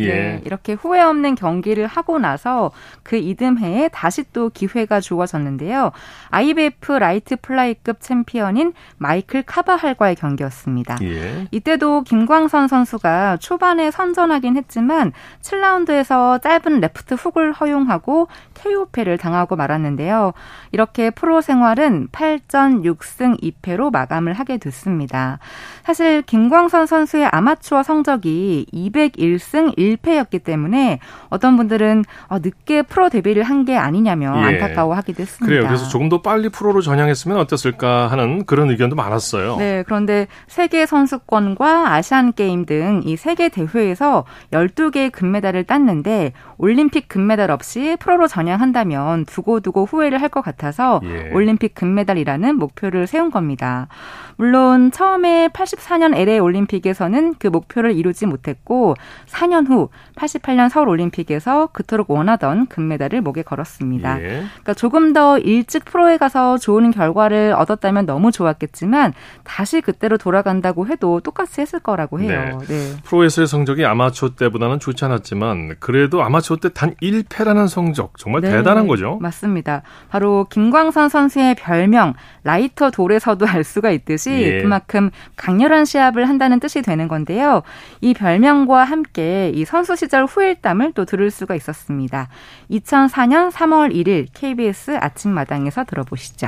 [0.00, 0.06] 예.
[0.06, 2.70] 네, 이렇게 후회 없는 경기를 하고 나서
[3.02, 5.92] 그 이듬해에 다시 또 기회가 주어졌는데요.
[6.30, 10.98] IBF 라이트 플라이급 챔피언인 마이클 카바할과의 경기였습니다.
[11.02, 11.48] 예.
[11.50, 20.32] 이때도 김광선 선수가 초반에 선전하긴 했지만 7라운드에서 짧은 레프트 훅을 허용하고 KO패를 당하고 말았는데요.
[20.72, 25.38] 이렇게 프로 생활은 8전 6승 2패로 마감을 하게 됐습니다.
[25.84, 30.98] 사실 김광선 선수의 아마추어 성적이 201승 1 패였기 때문에
[31.30, 34.44] 어떤 분들은 어, 늦게 프로 데뷔를 한 게 아니냐며 예.
[34.44, 35.46] 안타까워하기도 했습니다.
[35.46, 35.66] 그래요.
[35.66, 39.56] 그래서 조금 더 빨리 프로로 전향했으면 어땠을까 하는 그런 의견도 많았어요.
[39.56, 47.50] 네, 그런데 세계 선수권과 아시안 게임 등 이 세계 대회에서 12개의 금메달을 땄는데 올림픽 금메달
[47.50, 51.30] 없이 프로로 전향한다면 두고두고 후회를 할 것 같아서 예.
[51.32, 53.88] 올림픽 금메달이라는 목표를 세운 겁니다.
[54.36, 58.94] 물론 처음에 84년 LA 올림픽에서는 그 목표를 이루지 못했고
[59.26, 64.20] 4년 후후 88년 서울 올림픽에서 그토록 원하던 금메달을 목에 걸었습니다.
[64.20, 64.26] 예.
[64.26, 69.12] 그러니까 조금 더 일찍 프로에 가서 좋은 결과를 얻었다면 너무 좋았겠지만
[69.44, 72.58] 다시 그때로 돌아간다고 해도 똑같이 했을 거라고 해요.
[72.68, 72.92] 네.
[73.04, 78.86] 프로에서의 성적이 아마추어 때보다는 좋지 않았지만 그래도 아마추어 때 단 1패라는 성적 정말 네, 대단한
[78.86, 79.18] 거죠.
[79.20, 79.82] 맞습니다.
[80.10, 82.14] 바로 김광선 선수의 별명
[82.44, 84.62] 라이터 돌에서도 알 수가 있듯이 예.
[84.62, 87.62] 그만큼 강렬한 시합을 한다는 뜻이 되는 건데요.
[88.00, 92.28] 이 별명과 함께 이 선수 시절 후일담을 또 들을 수가 있었습니다.
[92.70, 96.46] 2004년 3월 1일 KBS 아침마당에서 들어보시죠.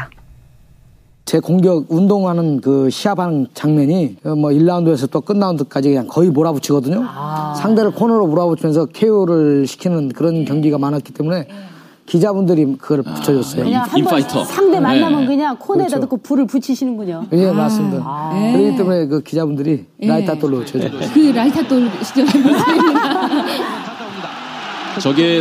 [1.25, 7.05] 제 공격 운동하는 그 시합하는 장면이 뭐 1라운드에서 또 끝라운드까지 그냥 거의 몰아붙이거든요.
[7.57, 11.49] 상대를 코너로 몰아붙이면서 KO를 시키는 그런 경기가 많았기 때문에
[12.11, 13.63] 기자분들이 그걸 붙여줬어요.
[13.63, 14.45] 그냥 한번 인파이터.
[14.45, 15.27] 상대 만나면 네.
[15.27, 16.01] 그냥 코너에다 그렇죠.
[16.01, 17.27] 넣고 불을 붙이시는군요.
[17.33, 18.33] 예, 맞습니다.
[18.35, 18.53] 예.
[18.53, 21.09] 그렇기 때문에 그 기자분들이 라이타돌로 쳐줬어요.
[21.15, 22.27] 그 라이타돌 시절에
[25.01, 25.41] 저게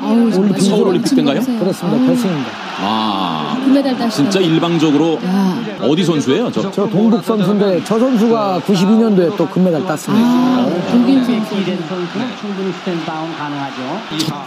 [0.00, 1.40] 아우, 서울 올림픽 때인가요?
[1.42, 2.06] 그렇습니다.
[2.06, 2.50] 결승입니다.
[2.82, 5.56] 아 금메달 따시 진짜 일방적으로 야.
[5.82, 6.50] 어디 선수예요?
[6.50, 10.24] 저 저 동북 선수인데 저 선수가 92년도에 또 금메달 땄습니다.
[10.26, 11.54] 아, 독일 선수.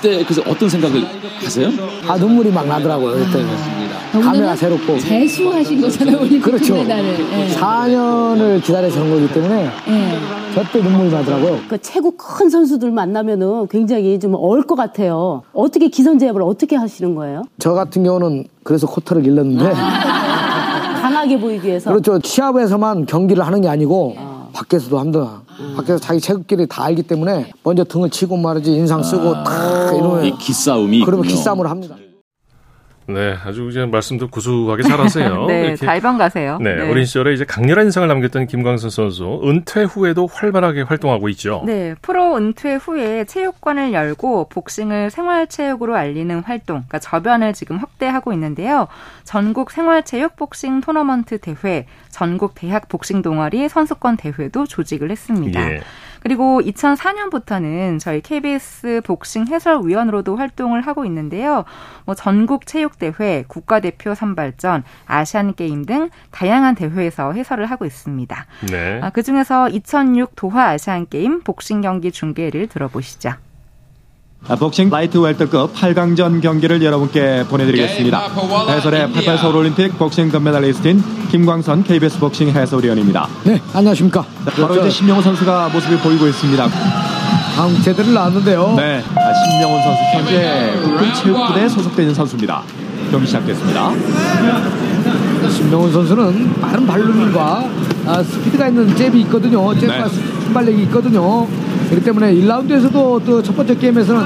[0.02, 1.04] 그때 그래서 어떤 생각을
[1.44, 1.70] 하세요?
[2.08, 3.84] 아 눈물이 막 나더라고요 그때는.
[4.22, 5.00] 카메라 새롭고.
[5.00, 6.76] 재수하신 거잖아요, 올림픽 그렇죠.
[6.76, 7.20] 금메달을.
[7.34, 7.48] 예.
[7.56, 10.20] 4년을 기다려서 한 거기 때문에 예.
[10.54, 11.60] 저때 눈물이 나더라고요.
[11.68, 15.42] 그 체구 큰 선수들 만나면은 굉장히 좀얼것 같아요.
[15.52, 17.42] 어떻게 기선 제압을 어떻게 하시는 거예요?
[17.58, 18.23] 저 같은 경우는
[18.64, 19.74] 그래서 코트를 일렀는데
[21.02, 21.90] 강하게 보이기 위해서.
[21.90, 22.20] 그렇죠.
[22.24, 24.16] 시합에서만 경기를 하는 게 아니고
[24.54, 25.42] 밖에서도 합니다.
[25.76, 30.38] 밖에서 자기 체급끼리 다 알기 때문에 먼저 등을 치고 말이지 인상 쓰고 탁 이러면 이
[30.38, 31.38] 기싸움이 그러면 있군요.
[31.38, 31.96] 기싸움을 합니다.
[33.08, 35.46] 네, 아주 이제 말씀도 구수하게 잘하세요.
[35.48, 35.86] 네, 이렇게.
[35.86, 36.58] 잘 번가세요.
[36.60, 41.64] 네, 어린 시절에 이제 강렬한 인상을 남겼던 김광선 선수 은퇴 후에도 활발하게 활동하고 있죠.
[41.66, 48.88] 네, 프로 은퇴 후에 체육관을 열고 복싱을 생활체육으로 알리는 활동, 그러니까 저변을 지금 확대하고 있는데요.
[49.24, 55.72] 전국 생활체육 복싱 토너먼트 대회, 전국 대학 복싱 동아리 선수권 대회도 조직을 했습니다.
[55.72, 55.82] 예.
[56.24, 61.66] 그리고 2004년부터는 저희 KBS 복싱 해설위원으로도 활동을 하고 있는데요.
[62.06, 68.46] 뭐 전국 체육대회, 국가대표 선발전, 아시안게임 등 다양한 대회에서 해설을 하고 있습니다.
[68.72, 69.02] 네.
[69.04, 73.34] 아, 그중에서 2006 도하 아시안게임 복싱 경기 중계를 들어보시죠.
[74.50, 78.28] 아, 복싱 라이트 웰터급 8강전 경기를 여러분께 보내드리겠습니다.
[78.70, 81.02] 해설의 88 서울올림픽 복싱 금메달리스트인
[81.32, 83.28] 김광선 KBS 복싱 해설위원입니다.
[83.46, 84.26] 네, 안녕하십니까.
[84.46, 86.68] 바로 이제 신명훈 선수가 모습을 보이고 있습니다.
[87.56, 88.74] 다음 제대를 나왔는데요.
[88.76, 92.64] 네, 아, 신명훈 선수 현재 국군체육부대에 소속되어 있는 선수입니다.
[93.12, 93.92] 경기 시작됐습니다.
[95.50, 97.70] 신명훈 선수는 빠른 발놀림과
[98.08, 99.74] 아, 스피드가 있는 잽이 있거든요.
[99.80, 100.14] 잽과 네.
[100.44, 101.48] 순발력이 있거든요.
[101.94, 102.92] 그렇기 때문에 1라운드에서도
[103.26, 104.22] 또 첫 번째 게임에서는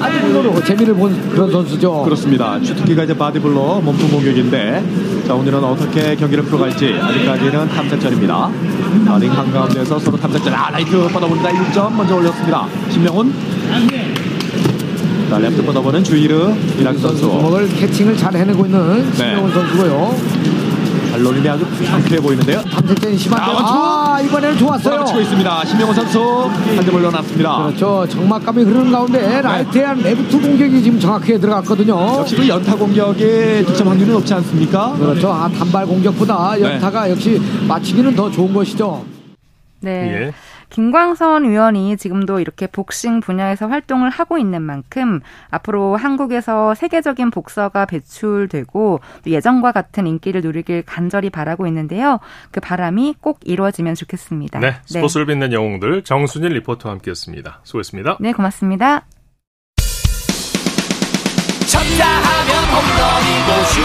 [0.00, 2.02] 빠르로 재미를 본 그런 선수죠.
[2.02, 2.58] 그렇습니다.
[2.60, 4.82] 주특기가 이제 바디블로 몸통 공격인데
[5.26, 8.50] 자 오늘은 어떻게 경기를 풀어갈지 아직까지는 탐색전입니다.
[9.06, 11.50] 자, 링 한가운데서 서로 탐색전 아 라이트 뻗어봅니다.
[11.50, 12.66] 1점 먼저 올렸습니다.
[12.90, 13.32] 신명훈
[15.30, 20.16] 자 레프트 뻗어보는 주이르 이락 선수 주먹을 캐칭을 잘 해내고 있는 신명훈 선수고요.
[21.12, 22.62] 발놀림이 아주 상쾌해 보이는데요.
[22.62, 24.01] 탐색전이 심한데 아, 원투!
[24.12, 24.92] 아 이번에는 좋았어요.
[24.94, 25.64] 몰아붙이고 있습니다.
[25.64, 27.56] 신명훈 선수 한 점을 넣어놨습니다.
[27.64, 28.06] 그렇죠.
[28.10, 32.18] 적막감이 흐르는 가운데 라이트에 한 레프트 공격이 지금 정확하게 들어갔거든요.
[32.18, 34.92] 역시 그 연타 공격의 득점 확률이 높지 않습니까?
[34.98, 35.32] 그렇죠.
[35.32, 36.62] 아, 단발 공격보다 네.
[36.62, 39.02] 연타가 역시 맞추기는 더 좋은 것이죠.
[39.80, 40.26] 네.
[40.26, 40.32] 예.
[40.72, 49.00] 김광선 위원이 지금도 이렇게 복싱 분야에서 활동을 하고 있는 만큼 앞으로 한국에서 세계적인 복서가 배출되고
[49.22, 52.20] 또 예전과 같은 인기를 누리길 간절히 바라고 있는데요.
[52.50, 54.60] 그 바람이 꼭 이루어지면 좋겠습니다.
[54.60, 57.60] 네, 스포츠를 빛낸 영웅들 정순일 리포터와 함께했습니다.
[57.64, 58.16] 수고했습니다.
[58.20, 59.04] 네, 고맙습니다.
[61.66, 63.80] 쳤다 하면 홈런이고 슛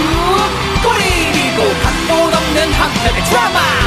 [0.84, 3.87] 골이고 각본 없는 한편의 드라마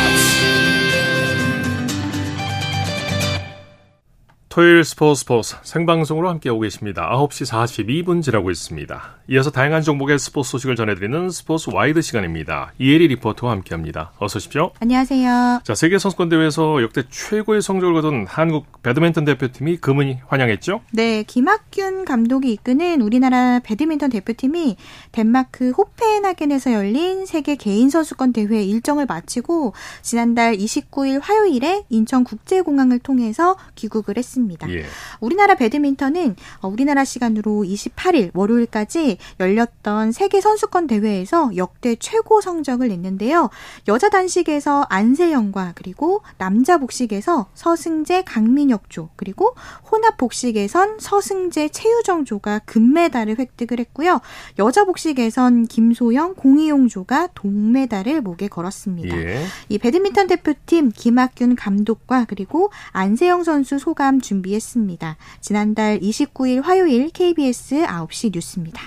[4.51, 7.09] 토요일 스포츠 스포츠 생방송으로 함께하고 계십니다.
[7.09, 9.19] 9시 42분 지나고 있습니다.
[9.29, 12.73] 이어서 다양한 종목의 스포츠 소식을 전해드리는 스포츠 와이드 시간입니다.
[12.77, 14.11] 이혜리 리포터와 함께합니다.
[14.19, 14.71] 어서 오십시오.
[14.81, 15.61] 안녕하세요.
[15.63, 20.81] 자, 세계 선수권 대회에서 역대 최고의 성적을 거둔 한국 배드민턴 대표팀이 금은이 환영했죠?
[20.91, 24.75] 네, 김학균 감독이 이끄는 우리나라 배드민턴 대표팀이
[25.13, 34.17] 덴마크 호펜하겐에서 열린 세계 개인 선수권 대회 일정을 마치고 지난달 29일 화요일에 인천국제공항을 통해서 귀국을
[34.17, 34.40] 했습니다.
[34.69, 34.85] 예.
[35.19, 43.49] 우리나라 배드민턴은 우리나라 시간으로 28일 월요일까지 열렸던 세계 선수권 대회에서 역대 최고 성적을 냈는데요.
[43.87, 49.55] 여자 단식에서 안세영과 그리고 남자 복식에서 서승재 강민혁조 그리고
[49.91, 54.21] 혼합 복식에선 서승재 최유정조가 금메달을 획득을 했고요.
[54.59, 59.17] 여자 복식에선 김소영 공이용조가 동메달을 목에 걸었습니다.
[59.17, 59.45] 예.
[59.69, 65.17] 이 배드민턴 대표팀 김학균 감독과 그리고 안세영 선수 소감 준비했습니다.
[65.41, 68.81] 지난달 29일 화요일 KBS 9시 뉴스입니다.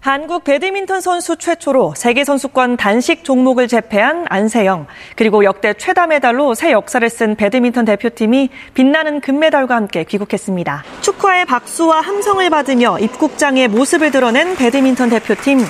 [0.00, 6.72] 한국 배드민턴 선수 최초로 세계 선수권 단식 종목을 제패한 안세영, 그리고 역대 최다 메달로 새
[6.72, 10.84] 역사를 쓴 배드민턴 대표팀이 빛나는 금메달과 함께 귀국했습니다.
[11.00, 15.60] 축하의 박수와 함성을 받으며 입국장의 모습을 드러낸 배드민턴 대표팀.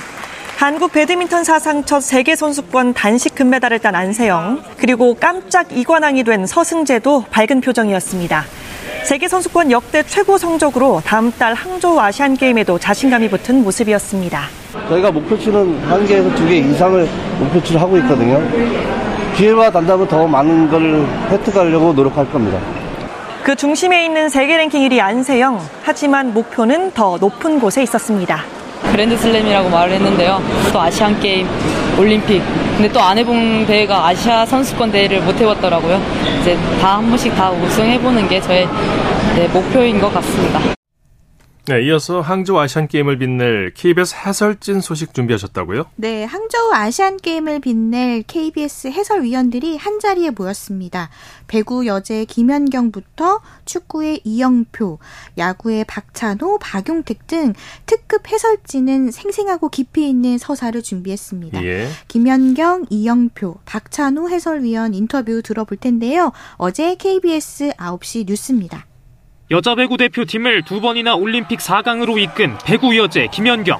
[0.56, 7.26] 한국 배드민턴 사상 첫 세계 선수권 단식 금메달을 딴 안세영, 그리고 깜짝 이관왕이 된 서승재도
[7.30, 8.44] 밝은 표정이었습니다.
[9.04, 14.40] 세계 선수권 역대 최고 성적으로 다음 달 항저우 아시안 게임에도 자신감이 붙은 모습이었습니다.
[14.88, 17.06] 저희가 목표치는 한 개에서 두 개 이상을
[17.38, 18.42] 목표치를 하고 있거든요.
[19.36, 22.58] 기회가 단다면 더 많은 걸 획득하려고 노력할 겁니다.
[23.42, 25.60] 그 중심에 있는 세계 랭킹 1위 안세영.
[25.82, 28.42] 하지만 목표는 더 높은 곳에 있었습니다.
[28.92, 30.42] 그랜드슬램이라고 말을 했는데요.
[30.72, 31.46] 또 아시안 게임,
[31.98, 32.42] 올림픽.
[32.76, 36.00] 근데 또 안 해본 대회가 아시아 선수권 대회를 못 해봤더라고요.
[36.40, 38.68] 이제 다 한 번씩 다 우승해보는 게 저의
[39.36, 40.60] 네, 목표인 것 같습니다.
[41.66, 45.86] 네, 이어서 항저우 아시안 게임을 빛낼 KBS 해설진 소식 준비하셨다고요?
[45.96, 51.08] 네, 항저우 아시안 게임을 빛낼 KBS 해설위원들이 한 자리에 모였습니다.
[51.46, 54.98] 배구 여제 김연경부터 축구의 이영표,
[55.38, 57.54] 야구의 박찬호, 박용택 등
[57.86, 61.64] 특급 해설진은 생생하고 깊이 있는 서사를 준비했습니다.
[61.64, 61.88] 예.
[62.08, 66.32] 김연경, 이영표, 박찬호 해설위원 인터뷰 들어볼 텐데요.
[66.56, 68.84] 어제 KBS 9시 뉴스입니다.
[69.50, 73.78] 여자 배구 대표팀을 두 번이나 올림픽 4강으로 이끈 배구 여제 김연경.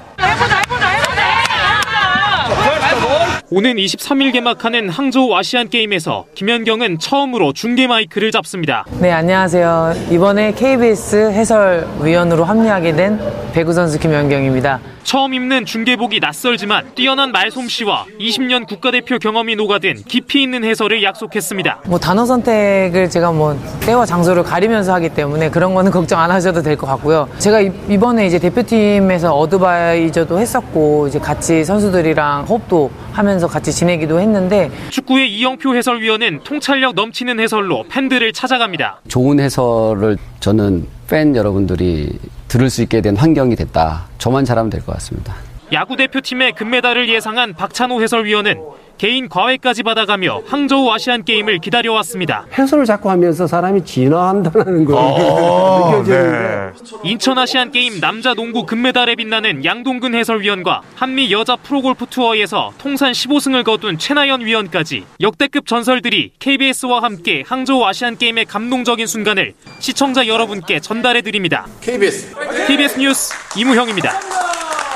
[3.57, 8.83] 오는 23일 개막하는 항저우 아시안 게임에서 김연경은 처음으로 중계 마이크를 잡습니다.
[8.99, 9.93] 네, 안녕하세요.
[10.11, 13.17] 이번에 KBS 해설위원으로 합류하게 된
[13.53, 14.81] 배구 선수 김연경입니다.
[15.05, 21.81] 처음 입는 중계복이 낯설지만 뛰어난 말솜씨와 20년 국가대표 경험이 녹아든 깊이 있는 해설을 약속했습니다.
[21.85, 26.61] 뭐 단어 선택을 제가 뭐 때와 장소를 가리면서 하기 때문에 그런 거는 걱정 안 하셔도
[26.61, 27.29] 될 것 같고요.
[27.37, 35.31] 제가 이번에 이제 대표팀에서 어드바이저도 했었고 이제 같이 선수들이랑 호흡도 하면서 같이 지내기도 했는데 축구의
[35.33, 39.01] 이영표 해설위원은 통찰력 넘치는 해설로 팬들을 찾아갑니다.
[39.07, 42.09] 좋은 해설을 저는 팬 여러분들이
[42.47, 44.05] 들을 수 있게 된 환경이 됐다.
[44.17, 45.35] 저만 잘하면 될 것 같습니다.
[45.73, 48.59] 야구 대표팀의 금메달을 예상한 박찬호 해설위원은
[48.97, 52.45] 개인 과외까지 받아가며 항저우 아시안 게임을 기다려왔습니다.
[52.57, 56.99] 해설을 자꾸 하면서 사람이 진화한다는 걸 어, 느껴지는데 네.
[57.03, 63.63] 인천 아시안 게임 남자 농구 금메달에 빛나는 양동근 해설위원과 한미 여자 프로골프 투어에서 통산 15승을
[63.63, 71.21] 거둔 최나연 위원까지 역대급 전설들이 KBS와 함께 항저우 아시안 게임의 감동적인 순간을 시청자 여러분께 전달해
[71.21, 71.67] 드립니다.
[71.81, 72.33] KBS
[72.67, 74.11] KBS 뉴스 이무형입니다.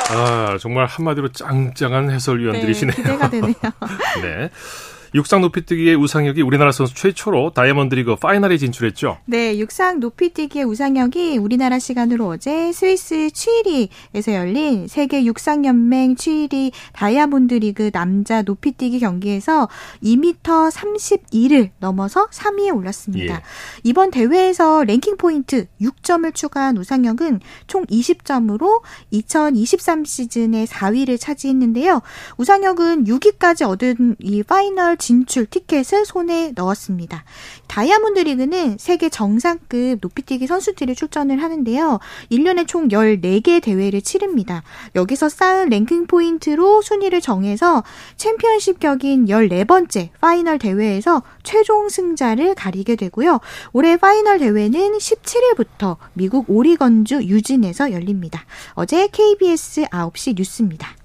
[0.09, 2.95] 아, 정말 한마디로 짱짱한 해설위원들이시네요.
[2.95, 3.53] 네, 기대가 되네요.
[4.21, 4.49] 네.
[5.15, 9.17] 육상 높이뛰기의 우상혁이 우리나라 선수 최초로 다이아몬드 리그 파이널에 진출했죠.
[9.25, 17.89] 네, 육상 높이뛰기의 우상혁이 우리나라 시간으로 어제 스위스 취리에서 열린 세계 육상연맹 취리 다이아몬드 리그
[17.91, 19.67] 남자 높이뛰기 경기에서
[20.03, 23.35] 2m 31을 넘어서 3위에 올랐습니다.
[23.35, 23.41] 예.
[23.83, 32.01] 이번 대회에서 랭킹 포인트 6점을 추가한 우상혁은 총 20점으로 2023 시즌의 4위를 차지했는데요.
[32.37, 37.23] 우상혁은 6위까지 얻는 이 파이널 진출 티켓을 손에 넣었습니다.
[37.67, 41.99] 다이아몬드 리그는 세계 정상급 높이뛰기 선수들이 출전을 하는데요.
[42.31, 44.61] 1년에 총 14개 대회를 치릅니다.
[44.95, 47.83] 여기서 쌓은 랭킹 포인트로 순위를 정해서
[48.17, 53.39] 챔피언십 격인 14번째 파이널 대회에서 최종 승자를 가리게 되고요.
[53.73, 58.45] 올해 파이널 대회는 17일부터 미국 오리건주 유진에서 열립니다.
[58.73, 60.98] 어제 KBS 9시 뉴스입니다.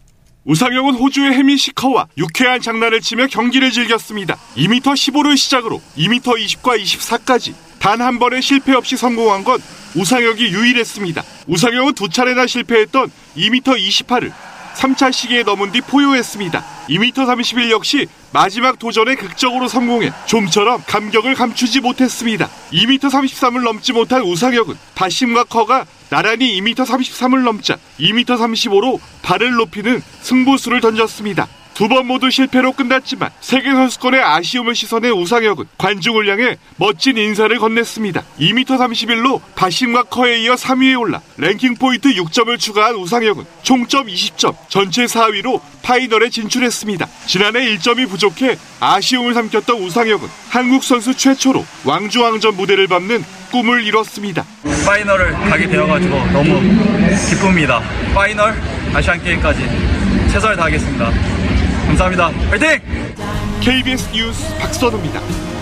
[0.47, 4.37] 우상혁은 호주의 해미시 커와 유쾌한 장난을 치며 경기를 즐겼습니다.
[4.57, 9.61] 2m 15를 시작으로 2m 20과 24까지 단 한 번의 실패 없이 성공한 건
[9.95, 11.23] 우상혁이 유일했습니다.
[11.47, 14.33] 우상혁은 두 차례나 실패했던 2m 28을
[14.75, 16.65] 3차 시기에 넘은 뒤 포효했습니다.
[16.89, 22.49] 2m 31 역시 마지막 도전에 극적으로 성공해 좀처럼 감격을 감추지 못했습니다.
[22.73, 30.03] 2m 33을 넘지 못한 우상혁은 바심과 커가 나란히 2m 33을 넘자 2m 35로 발을 높이는
[30.23, 31.49] 승부수를 던졌습니다.
[31.75, 38.23] 두 번 모두 실패로 끝났지만 세계선수권의 아쉬움을 씻어낸 우상혁은 관중을 향해 멋진 인사를 건넸습니다.
[38.39, 45.05] 2m 31로 바심과 커에 이어 3위에 올라 랭킹 포인트 6점을 추가한 우상혁은 총점 20점, 전체
[45.05, 47.07] 4위로 파이널에 진출했습니다.
[47.27, 54.45] 지난해 1점이 부족해 아쉬움을 삼켰던 우상혁은 한국 선수 최초로 왕주왕전 무대를 밟는 꿈을 이뤘습니다.
[54.87, 56.61] 파이널을 가게 되어가지고 너무
[57.29, 57.81] 기쁩니다.
[58.15, 58.55] 파이널
[58.95, 59.61] 아시안 게임까지
[60.33, 61.44] 최선을 다하겠습니다.
[61.95, 62.27] 감사합니다.
[62.51, 62.81] 화이팅!
[63.61, 65.54] KBS 뉴스 박선우입니다.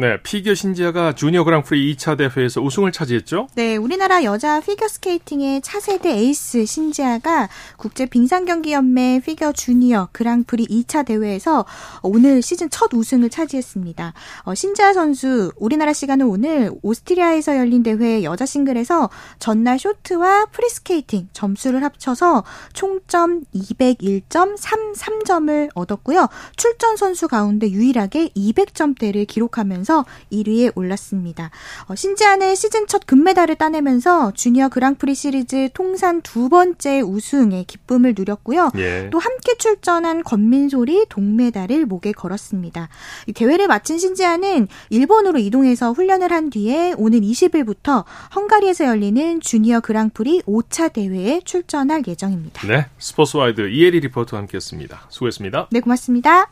[0.00, 3.48] 네, 피겨 신지아가 주니어 그랑프리 2차 대회에서 우승을 차지했죠?
[3.56, 10.68] 네, 우리나라 여자 피겨 스케이팅의 차세대 에이스 신지아가 국제 빙상 경기 연맹 피겨 주니어 그랑프리
[10.68, 11.64] 2차 대회에서
[12.04, 14.14] 오늘 시즌 첫 우승을 차지했습니다.
[14.44, 21.82] 어, 신지아 선수 우리나라 시간은 오늘 오스트리아에서 열린 대회 여자 싱글에서 전날 쇼트와 프리스케이팅 점수를
[21.82, 26.28] 합쳐서 총점 201.33점을 얻었고요.
[26.54, 29.87] 출전 선수 가운데 유일하게 200점대를 기록하면서
[30.32, 31.50] 1위에 올랐습니다.
[31.86, 38.70] 어, 신지아는 시즌 첫 금메달을 따내면서 주니어 그랑프리 시리즈 통산 두 번째 우승의 기쁨을 누렸고요.
[38.76, 39.08] 예.
[39.10, 42.88] 또 함께 출전한 권민솔이 동메달을 목에 걸었습니다.
[43.26, 50.42] 이 대회를 마친 신지아는 일본으로 이동해서 훈련을 한 뒤에 오는 20일부터 헝가리에서 열리는 주니어 그랑프리
[50.42, 52.66] 5차 대회에 출전할 예정입니다.
[52.66, 55.06] 네, 스포츠와이드 이혜리 리포터와 함께했습니다.
[55.08, 55.68] 수고했습니다.
[55.70, 56.50] 네, 고맙습니다.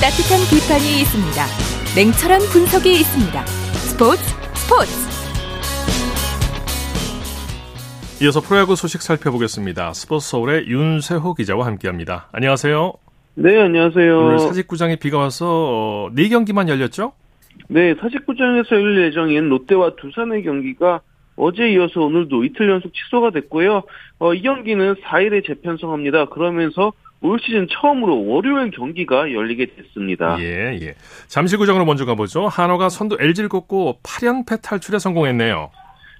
[0.00, 1.42] 따뜻한 비판이 있습니다.
[1.98, 3.46] 냉철한 분석이 있습니다.
[3.82, 4.22] 스포츠
[4.54, 4.94] 스포츠
[8.22, 9.92] 이어서 프로야구 소식 살펴보겠습니다.
[9.94, 12.28] 스포츠 서울의 윤세호 기자와 함께합니다.
[12.30, 12.92] 안녕하세요.
[13.34, 14.18] 네, 안녕하세요.
[14.20, 17.12] 오늘 사직구장에 비가 와서 어, 4경기만 열렸죠?
[17.66, 21.00] 네, 사직구장에서 열릴 예정인 롯데와 두산의 경기가
[21.34, 23.82] 어제 이어서 오늘도 이틀 연속 취소가 됐고요.
[24.20, 26.26] 어, 이 경기는 4일에 재편성합니다.
[26.26, 30.36] 그러면서 올 시즌 처음으로 월요일 경기가 열리게 됐습니다.
[30.40, 30.94] 예, 예.
[31.26, 32.46] 잠실구장으로 먼저 가보죠.
[32.46, 35.70] 한화가 선두 LG를 꺾고 8연패 탈출에 성공했네요.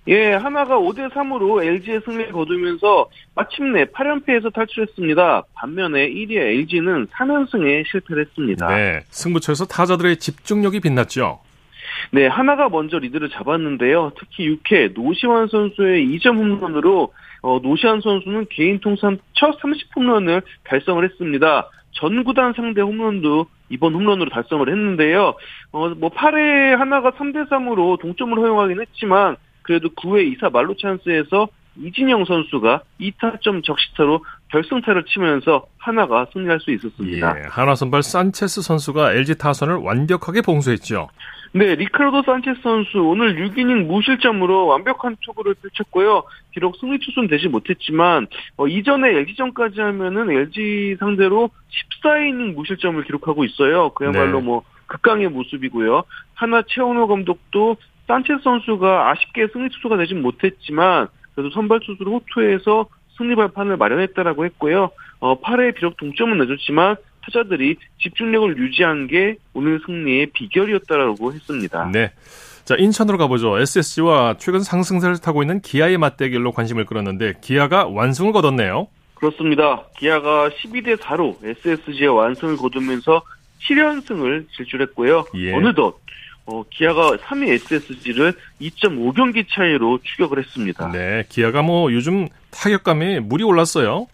[0.08, 5.44] 예, 하나가 5대 3으로 LG의 승리를 거두면서 마침내 8연패에서 탈출했습니다.
[5.54, 8.68] 반면에 1위 LG는 3연승에 실패를 했습니다.
[8.68, 11.40] 네, 승부처에서 타자들의 집중력이 빛났죠.
[12.11, 14.12] 네, 하나가 먼저 리드를 잡았는데요.
[14.18, 21.68] 특히 6회 노시환 선수의 2점 홈런으로 어, 노시환 선수는 개인 통산 첫 30홈런을 달성을 했습니다.
[21.92, 25.35] 전 구단 상대 홈런도 이번 홈런으로 달성을 했는데요.
[25.72, 32.24] 어, 뭐 8회 한화가 3대 3으로 동점을 허용하긴 했지만 그래도 9회 2사 만루 찬스에서 이진영
[32.24, 37.38] 선수가 2타점 적시타로 결승타를 치면서 한화가 승리할 수 있었습니다.
[37.38, 41.09] 예, 한화 선발 산체스 선수가 LG 타선을 완벽하게 봉쇄했죠.
[41.52, 46.24] 네, 리카르도 산체스 선수 오늘 6이닝 무실점으로 완벽한 투구를 펼쳤고요.
[46.50, 51.50] 비록 승리 투수는 되지 못했지만 어, 이전에 LG전까지 하면은 LG 상대로
[52.02, 53.90] 14이닝 무실점을 기록하고 있어요.
[53.90, 54.44] 그야말로 네.
[54.44, 56.02] 뭐 극강의 모습이고요.
[56.34, 63.34] 하나 최원호 감독도 산체스 선수가 아쉽게 승리 투수가 되진 못했지만 그래도 선발 투수로 호투에서 승리
[63.34, 64.90] 발판을 마련했다라고 했고요.
[65.20, 66.96] 어, 8회 비록 동점은 내줬지만
[67.33, 71.91] 타자들이 집중력을 유지한 게 오늘 승리의 비결이었다라고 했습니다.
[71.93, 72.12] 네.
[72.64, 73.59] 자, 인천으로 가보죠.
[73.59, 78.88] SSG와 최근 상승세를 타고 있는 기아의 맞대결로 관심을 끌었는데 기아가 완승을 거뒀네요.
[79.14, 79.85] 그렇습니다.
[79.99, 83.23] 기아가 12대 4로 SSG의 완승을 거두면서
[83.69, 85.25] 7연승을 질주했고요.
[85.35, 85.55] 예.
[85.55, 85.99] 어느덧
[86.47, 90.91] 어, 기아가 3위 SSG를 2.5경기 차이로 추격을 했습니다.
[90.93, 94.07] 네, 기아가 뭐 요즘 타격감이 물이 올랐어요.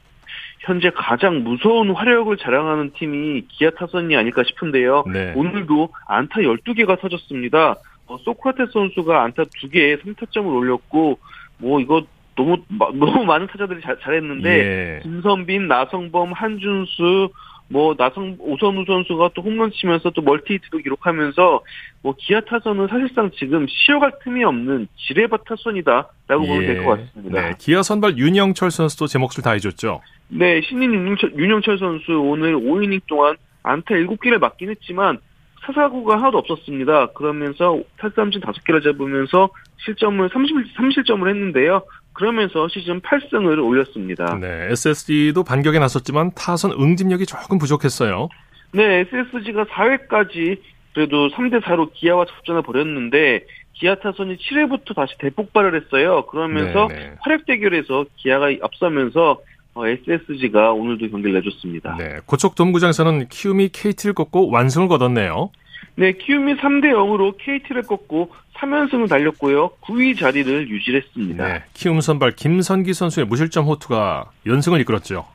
[0.65, 5.05] 현재 가장 무서운 화력을 자랑하는 팀이 기아 타선이 아닐까 싶은데요.
[5.13, 5.33] 네.
[5.37, 7.75] 오늘도 안타 12개가 터졌습니다.
[8.07, 11.19] 어, 소크라테스 선수가 안타 2개에 3타점을 올렸고
[11.59, 12.03] 뭐 이거
[12.37, 14.49] 너무 마- 너무 많은 타자들이 잘, 잘했는데
[14.97, 15.01] 예.
[15.03, 17.29] 김선빈, 나성범, 한준수
[17.69, 21.63] 뭐 나성 오선우 선수가 또 홈런 치면서 또 멀티히트도 기록하면서
[22.03, 27.41] 뭐 기아 타선은 사실상 지금 쉬어갈 틈이 없는 지뢰밭 타선이다라고 보면 될 것 같습니다.
[27.41, 30.01] 네, 기아 선발 윤영철 선수도 제 몫을 다해줬죠.
[30.29, 35.19] 네, 신인 윤영철, 윤영철 선수 오늘 5이닝 동안 안타 7개를 맞긴 했지만
[35.67, 37.13] 사사구가 하나도 없었습니다.
[37.13, 39.49] 그러면서 탈삼진 5개를 잡으면서
[39.79, 41.83] 실점을 30, 3실점을 했는데요.
[42.15, 44.39] 그러면서 시즌 8승을 올렸습니다.
[44.41, 48.29] 네, SSG도 반격에 나섰지만 타선 응집력이 조금 부족했어요.
[48.73, 50.59] 네, SSG가 4회까지
[50.95, 56.25] 그래도 3대 4로 기아와 접전을 벌였는데 기아 타선이 7회부터 다시 대폭발을 했어요.
[56.27, 57.17] 그러면서 네네.
[57.21, 59.41] 활약 대결에서 기아가 앞서면서
[59.75, 61.97] 어, SSG가 오늘도 경기를 내줬습니다.
[61.99, 65.51] 네, 고척 dom구장에서는 키움이 KT를 꺾고 완승을 거뒀네요.
[65.97, 68.31] 네, 키움이 3대 0으로 KT를 꺾고
[68.65, 69.71] 3연승을 달렸고요.
[69.83, 71.47] 9위 자리를 유지했습니다.
[71.49, 75.27] 네, 키움 선발 김선기 선수의 무실점 호투가 연승을 이끌었죠.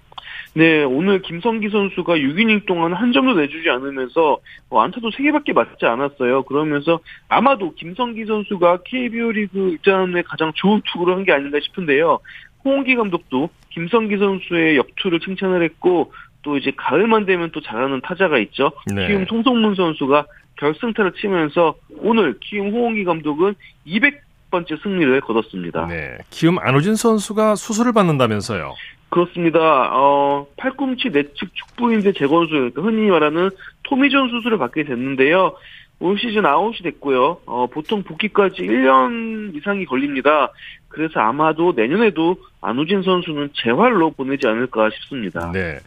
[0.55, 6.43] 네, 오늘 김성기 선수가 6이닝 동안 한 점도 내주지 않으면서 어, 안타도 3개밖에 맞지 않았어요.
[6.43, 12.19] 그러면서 아마도 김성기 선수가 KBO 리그 입장에 가장 좋은 투구를 한 게 아닌가 싶은데요.
[12.65, 16.11] 홍기 감독도 김성기 선수의 역투를 칭찬을 했고
[16.41, 18.71] 또 이제 가을만 되면 또 잘하는 타자가 있죠.
[18.87, 19.07] 네.
[19.07, 20.25] 키움 송성문 선수가
[20.59, 23.55] 결승타를 치면서 오늘 키움 호홍기 감독은
[23.87, 25.87] 200번째 승리를 거뒀습니다.
[25.87, 28.75] 네, 키움 안우진 선수가 수술을 받는다면서요.
[29.09, 29.89] 그렇습니다.
[29.91, 33.49] 어, 팔꿈치 내측 축부인대 재건술, 그러니까 흔히 말하는
[33.83, 35.55] 토미존 수술을 받게 됐는데요.
[36.01, 37.39] 올 시즌 아웃이 됐고요.
[37.45, 40.51] 어, 보통 복귀까지 1년 이상이 걸립니다.
[40.87, 45.51] 그래서 아마도 내년에도 안우진 선수는 재활로 보내지 않을까 싶습니다.
[45.51, 45.79] 네,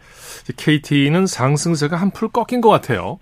[0.57, 3.19] KT는 상승세가 한풀 꺾인 것 같아요.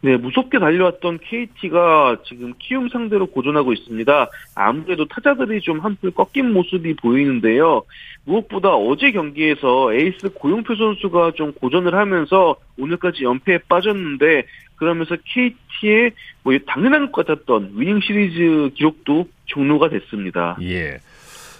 [0.00, 4.30] 네, 무섭게 달려왔던 KT가 지금 키움 상대로 고전하고 있습니다.
[4.54, 7.82] 아무래도 타자들이 좀 한풀 꺾인 모습이 보이는데요.
[8.24, 14.44] 무엇보다 어제 경기에서 에이스 고용표 선수가 좀 고전을 하면서 오늘까지 연패에 빠졌는데
[14.76, 16.12] 그러면서 KT의
[16.42, 20.56] 뭐 당연한 것 같았던 위닝 시리즈 기록도 종료가 됐습니다.
[20.62, 20.98] 예.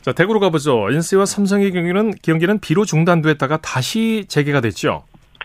[0.03, 0.91] 자, 대구로 가보죠.
[0.91, 5.05] NC와 삼성의 경기는 경기는 비로 중단됐다가 다시 재개가 됐죠.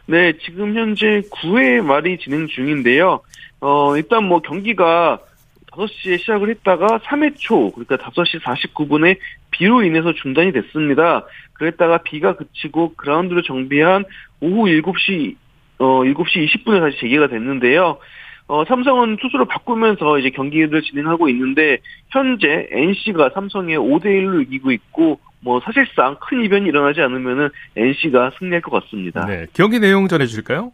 [0.10, 3.22] 네, 지금 현재 9회 말이 진행 중인데요.
[3.62, 5.20] 어, 일단 뭐 경기가
[5.68, 9.20] 5시에 시작을 했다가 3회 초, 그러니까 5시 49분에
[9.51, 11.28] 비로 인해서 중단이 됐습니다.
[11.53, 14.03] 그랬다가 비가 그치고 그라운드를 정비한
[14.41, 15.36] 오후 7시,
[15.78, 17.99] 어, 7시 20분에 다시 재개가 됐는데요.
[18.47, 21.78] 어, 삼성은 투수를 바꾸면서 이제 경기를 진행하고 있는데,
[22.10, 28.83] 현재 NC가 삼성에 5대1로 이기고 있고, 뭐 사실상 큰 이변이 일어나지 않으면은 NC가 승리할 것
[28.83, 29.25] 같습니다.
[29.25, 30.71] 네, 경기 내용 전해주실까요?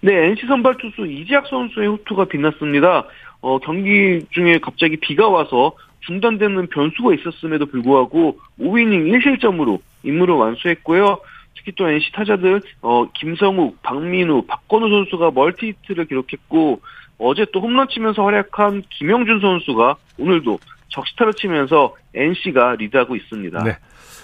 [0.00, 3.06] 네, NC 선발 투수 이지학 선수의 호투가 빛났습니다.
[3.40, 11.18] 어, 경기 중에 갑자기 비가 와서 중단되는 변수가 있었음에도 불구하고 5이닝 1실점으로 임무를 완수했고요.
[11.56, 16.80] 특히 또 NC 타자들 어, 김성욱, 박민우, 박건우 선수가 멀티히트를 기록했고
[17.18, 20.58] 어제 또 홈런 치면서 활약한 김영준 선수가 오늘도
[20.88, 23.62] 적시타를 치면서 NC가 리드하고 있습니다.
[23.62, 23.76] 네.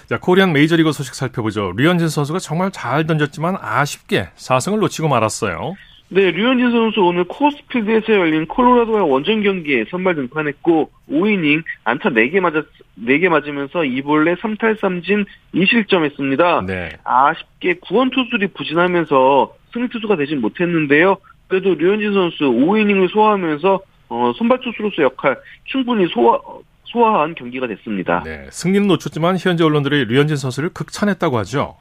[0.07, 1.73] 자, 코리안 메이저리그 소식 살펴보죠.
[1.75, 5.75] 류현진 선수가 정말 잘 던졌지만 아쉽게 4승을 놓치고 말았어요.
[6.09, 12.63] 네, 류현진 선수 오늘 코스필드에서 열린 콜로라도와 원정 경기에 선발 등판했고 5이닝 안타 4개 맞았
[13.03, 16.65] 4개 맞으면서 2볼레 3탈 3진 2실점했습니다.
[16.65, 16.89] 네.
[17.03, 21.17] 아쉽게 구원 투수들이 부진하면서 승리 투수가 되진 못했는데요.
[21.49, 26.39] 그래도 류현진 선수 5이닝을 소화하면서 어, 선발 투수로서 역할 충분히 소화
[26.87, 28.23] 소화한 경기가 됐습니다.
[28.23, 31.75] 네, 승리는 놓쳤지만 현재 언론들이 류현진 선수를 극찬했다고 하죠.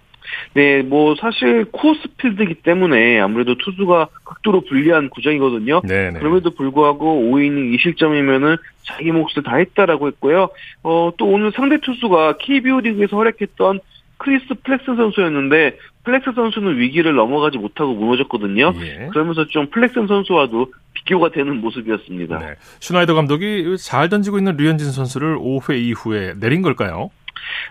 [0.54, 5.82] 네, 뭐 사실 코스필드이기 때문에 아무래도 투수가 극도로 불리한 구장이거든요.
[5.82, 6.18] 네네.
[6.18, 10.48] 그럼에도 불구하고 5이닝 2실점이면은 자기 몫을 다 했다라고 했고요.
[10.82, 13.80] 어, 또 오늘 상대 투수가 KBO 리그에서 활약했던
[14.18, 18.72] 크리스 플렉센 선수였는데 플렉센 선수는 위기를 넘어가지 못하고 무너졌거든요.
[18.80, 19.08] 예.
[19.10, 22.38] 그러면서 좀 플렉센 선수와도 비교가 되는 모습이었습니다.
[22.38, 22.54] 네.
[22.78, 27.10] 슈나이더 감독이 잘 던지고 있는 류현진 선수를 5회 이후에 내린 걸까요?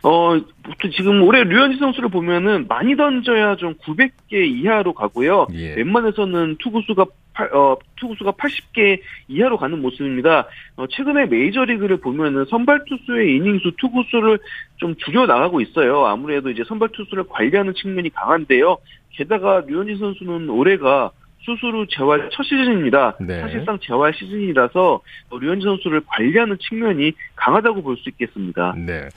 [0.04, 0.38] 어,
[0.82, 5.48] 또 지금 올해 류현진 선수를 보면은 많이 던져야 좀 90개 이하로 가고요.
[5.54, 5.76] 예.
[5.76, 7.14] 웬만해서는 투구수가 팔-
[7.54, 10.48] 어, 투구수가 80개 이하로 가는 모습입니다.
[10.78, 14.40] 어, 최근에 메이저리그를 보면은 선발 투수의 이닝수, 투구수를
[14.78, 16.06] 좀 줄여 나가고 있어요.
[16.06, 18.78] 아무래도 이제 선발 투수를 관리하는 측면이 강한데요.
[19.12, 21.12] 게다가 류현진 선수는 올해가
[21.42, 23.16] 수수로 재활 첫 시즌입니다.
[23.20, 23.40] 네.
[23.40, 28.74] 사실상 재활 시즌이라서 어, 류현진 선수를 관리하는 측면이 강하다고 볼 수 있겠습니다.
[28.78, 29.10] 네.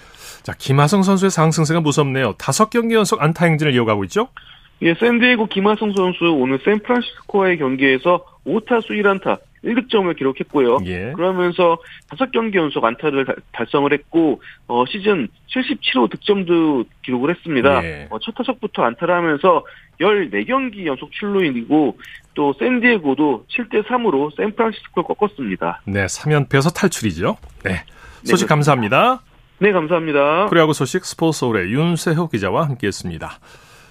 [0.42, 2.34] 자, 김하성 선수의 상승세가 무섭네요.
[2.38, 4.28] 다섯 경기 연속 안타 행진을 이어가고 있죠?
[4.82, 10.78] 예, 샌디에고 김하성 선수 오늘 샌프란시스코와의 경기에서 5타수 1안타 1득점을 기록했고요.
[10.86, 11.12] 예.
[11.16, 11.78] 그러면서
[12.10, 17.84] 5경기 연속 안타를 다- 달성을 했고 어, 시즌 77호 득점도 기록을 했습니다.
[17.84, 18.06] 예.
[18.10, 19.64] 어, 첫 타석부터 안타를 하면서
[20.00, 21.98] 14경기 연속 출루인이고
[22.34, 25.80] 또 샌디에고도 7대 3으로 샌프란시스코를 꺾었습니다.
[25.86, 27.36] 네, 3연패에서 탈출이죠.
[27.64, 27.82] 네.
[28.22, 28.54] 소식 그렇습니다.
[28.54, 29.22] 감사합니다.
[29.58, 30.46] 네, 감사합니다.
[30.46, 33.40] 프로야구 소식 스포츠 서울의 윤세호 기자와 함께했습니다.